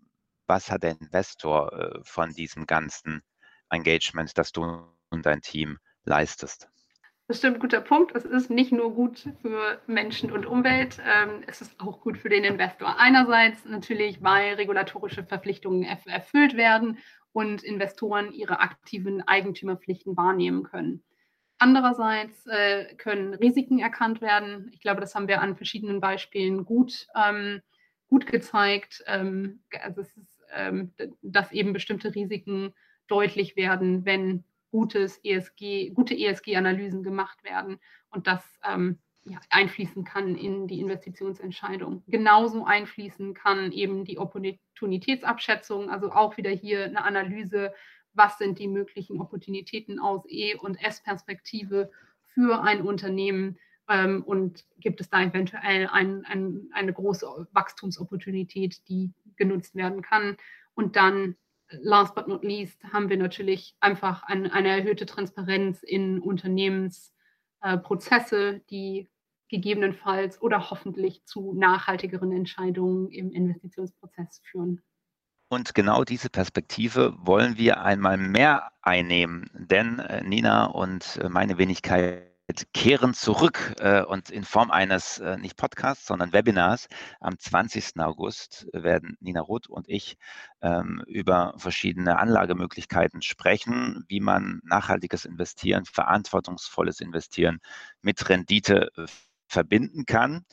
was 0.47 0.71
hat 0.71 0.83
der 0.83 0.91
Investor 1.01 1.73
äh, 1.73 1.99
von 2.03 2.31
diesem 2.31 2.65
ganzen 2.65 3.21
Engagement, 3.69 4.37
das 4.37 4.53
du 4.53 4.87
und 5.09 5.25
dein 5.25 5.41
Team 5.41 5.79
leistest? 6.05 6.69
Das 7.27 7.39
stimmt, 7.39 7.59
guter 7.59 7.81
Punkt. 7.81 8.15
Es 8.15 8.23
ist 8.23 8.51
nicht 8.51 8.71
nur 8.71 8.93
gut 8.93 9.27
für 9.41 9.81
Menschen 9.87 10.31
und 10.31 10.45
Umwelt, 10.45 10.99
ähm, 11.03 11.43
es 11.47 11.59
ist 11.59 11.79
auch 11.79 11.99
gut 12.01 12.19
für 12.19 12.29
den 12.29 12.43
Investor. 12.43 12.99
Einerseits 12.99 13.65
natürlich, 13.65 14.21
weil 14.21 14.53
regulatorische 14.55 15.23
Verpflichtungen 15.23 15.81
erf 15.81 16.05
erfüllt 16.05 16.55
werden 16.55 16.99
und 17.31 17.63
Investoren 17.63 18.31
ihre 18.31 18.59
aktiven 18.59 19.27
Eigentümerpflichten 19.27 20.15
wahrnehmen 20.15 20.63
können. 20.63 21.03
Andererseits 21.57 22.45
äh, 22.45 22.93
können 22.95 23.33
Risiken 23.33 23.79
erkannt 23.79 24.21
werden. 24.21 24.69
Ich 24.71 24.81
glaube, 24.81 25.01
das 25.01 25.15
haben 25.15 25.27
wir 25.27 25.41
an 25.41 25.55
verschiedenen 25.55 26.01
Beispielen 26.01 26.63
gut, 26.63 27.07
ähm, 27.15 27.61
gut 28.07 28.27
gezeigt, 28.27 29.03
ähm, 29.07 29.63
also 29.81 30.01
ist, 30.01 30.15
ähm, 30.53 30.93
dass 31.23 31.51
eben 31.51 31.73
bestimmte 31.73 32.13
Risiken 32.13 32.71
deutlich 33.07 33.55
werden, 33.55 34.05
wenn 34.05 34.43
gutes 34.75 35.21
ESG, 35.23 35.91
gute 35.91 36.13
ESG-Analysen 36.13 37.01
gemacht 37.01 37.45
werden 37.45 37.79
und 38.09 38.27
das 38.27 38.43
ähm, 38.69 38.99
ja, 39.23 39.39
einfließen 39.49 40.03
kann 40.03 40.35
in 40.35 40.67
die 40.67 40.81
Investitionsentscheidung. 40.81 42.03
Genauso 42.07 42.65
einfließen 42.65 43.33
kann 43.33 43.71
eben 43.71 44.03
die 44.03 44.19
Opportunitätsabschätzung, 44.19 45.89
also 45.89 46.11
auch 46.11 46.35
wieder 46.35 46.49
hier 46.49 46.83
eine 46.83 47.05
Analyse, 47.05 47.73
was 48.13 48.37
sind 48.37 48.59
die 48.59 48.67
möglichen 48.67 49.21
Opportunitäten 49.21 49.97
aus 49.97 50.25
E- 50.27 50.55
und 50.55 50.75
S-Perspektive 50.75 51.89
für 52.33 52.61
ein 52.61 52.81
Unternehmen 52.81 53.57
ähm, 53.87 54.23
und 54.25 54.65
gibt 54.81 54.99
es 54.99 55.09
da 55.09 55.23
eventuell 55.23 55.87
ein, 55.87 56.25
ein, 56.25 56.67
eine 56.73 56.91
große 56.91 57.47
Wachstumsopportunität, 57.53 58.89
die 58.89 59.13
genutzt 59.37 59.73
werden 59.75 60.01
kann. 60.01 60.35
Und 60.73 60.97
dann 60.97 61.37
last 61.69 62.15
but 62.15 62.27
not 62.27 62.43
least 62.43 62.83
haben 62.91 63.09
wir 63.09 63.17
natürlich 63.17 63.75
einfach 63.79 64.23
ein, 64.23 64.51
eine 64.51 64.69
erhöhte 64.69 65.05
Transparenz 65.05 65.83
in 65.83 66.19
Unternehmensprozesse, 66.19 68.55
äh, 68.55 68.61
die 68.69 69.07
gegebenenfalls 69.49 70.41
oder 70.41 70.71
hoffentlich 70.71 71.23
zu 71.25 71.53
nachhaltigeren 71.53 72.31
Entscheidungen 72.31 73.09
im 73.09 73.31
Investitionsprozess 73.31 74.41
führen. 74.43 74.81
Und 75.47 75.75
genau 75.75 76.03
diese 76.03 76.29
Perspektive 76.29 77.15
wollen 77.19 77.57
wir 77.57 77.81
einmal 77.81 78.17
mehr 78.17 78.71
einnehmen, 78.81 79.49
denn 79.53 79.99
äh, 79.99 80.23
Nina 80.23 80.65
und 80.65 81.17
äh, 81.17 81.29
meine 81.29 81.57
Wenigkeit 81.57 82.34
kehren 82.73 83.13
zurück 83.13 83.73
äh, 83.79 84.03
und 84.03 84.29
in 84.29 84.43
Form 84.43 84.69
eines 84.69 85.17
äh, 85.19 85.37
nicht 85.37 85.57
Podcasts, 85.57 86.05
sondern 86.05 86.31
Webinars 86.31 86.87
am 87.19 87.39
20. 87.39 87.99
August 87.99 88.67
werden 88.71 89.17
Nina 89.19 89.41
Roth 89.41 89.67
und 89.67 89.89
ich 89.89 90.17
ähm, 90.61 91.03
über 91.07 91.53
verschiedene 91.57 92.19
Anlagemöglichkeiten 92.19 93.21
sprechen, 93.21 94.05
wie 94.07 94.19
man 94.19 94.61
nachhaltiges 94.63 95.25
Investieren, 95.25 95.85
verantwortungsvolles 95.85 97.01
Investieren 97.01 97.59
mit 98.01 98.29
Rendite 98.29 98.89
äh, 98.95 99.05
verbinden 99.47 100.05
kann. 100.05 100.45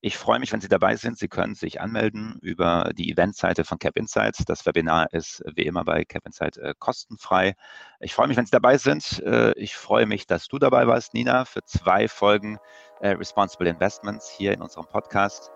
Ich 0.00 0.16
freue 0.16 0.38
mich, 0.38 0.52
wenn 0.52 0.60
Sie 0.60 0.68
dabei 0.68 0.94
sind. 0.94 1.18
Sie 1.18 1.26
können 1.26 1.56
sich 1.56 1.80
anmelden 1.80 2.38
über 2.40 2.92
die 2.94 3.10
Eventseite 3.10 3.64
von 3.64 3.80
Cap 3.80 3.96
Insights. 3.96 4.44
Das 4.44 4.64
Webinar 4.64 5.12
ist 5.12 5.42
wie 5.56 5.62
immer 5.62 5.84
bei 5.84 6.04
Cap 6.04 6.24
Insight 6.24 6.56
äh, 6.56 6.74
kostenfrei. 6.78 7.56
Ich 7.98 8.14
freue 8.14 8.28
mich, 8.28 8.36
wenn 8.36 8.46
Sie 8.46 8.52
dabei 8.52 8.78
sind. 8.78 9.20
Äh, 9.24 9.52
ich 9.54 9.74
freue 9.74 10.06
mich, 10.06 10.28
dass 10.28 10.46
du 10.46 10.60
dabei 10.60 10.86
warst, 10.86 11.14
Nina, 11.14 11.44
für 11.44 11.64
zwei 11.64 12.06
Folgen 12.06 12.58
äh, 13.00 13.08
Responsible 13.10 13.68
Investments 13.68 14.30
hier 14.30 14.52
in 14.52 14.62
unserem 14.62 14.86
Podcast. 14.86 15.50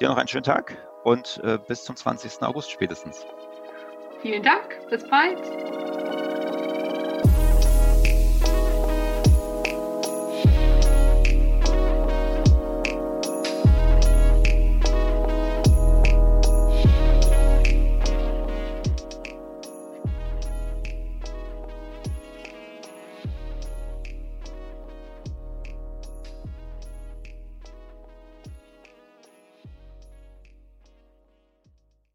Dir 0.00 0.08
noch 0.08 0.18
einen 0.18 0.28
schönen 0.28 0.44
Tag 0.44 0.78
und 1.04 1.42
bis 1.68 1.84
zum 1.84 1.94
20. 1.94 2.42
August 2.42 2.70
spätestens. 2.70 3.26
Vielen 4.22 4.42
Dank. 4.42 4.78
Bis 4.88 5.06
bald. 5.08 6.19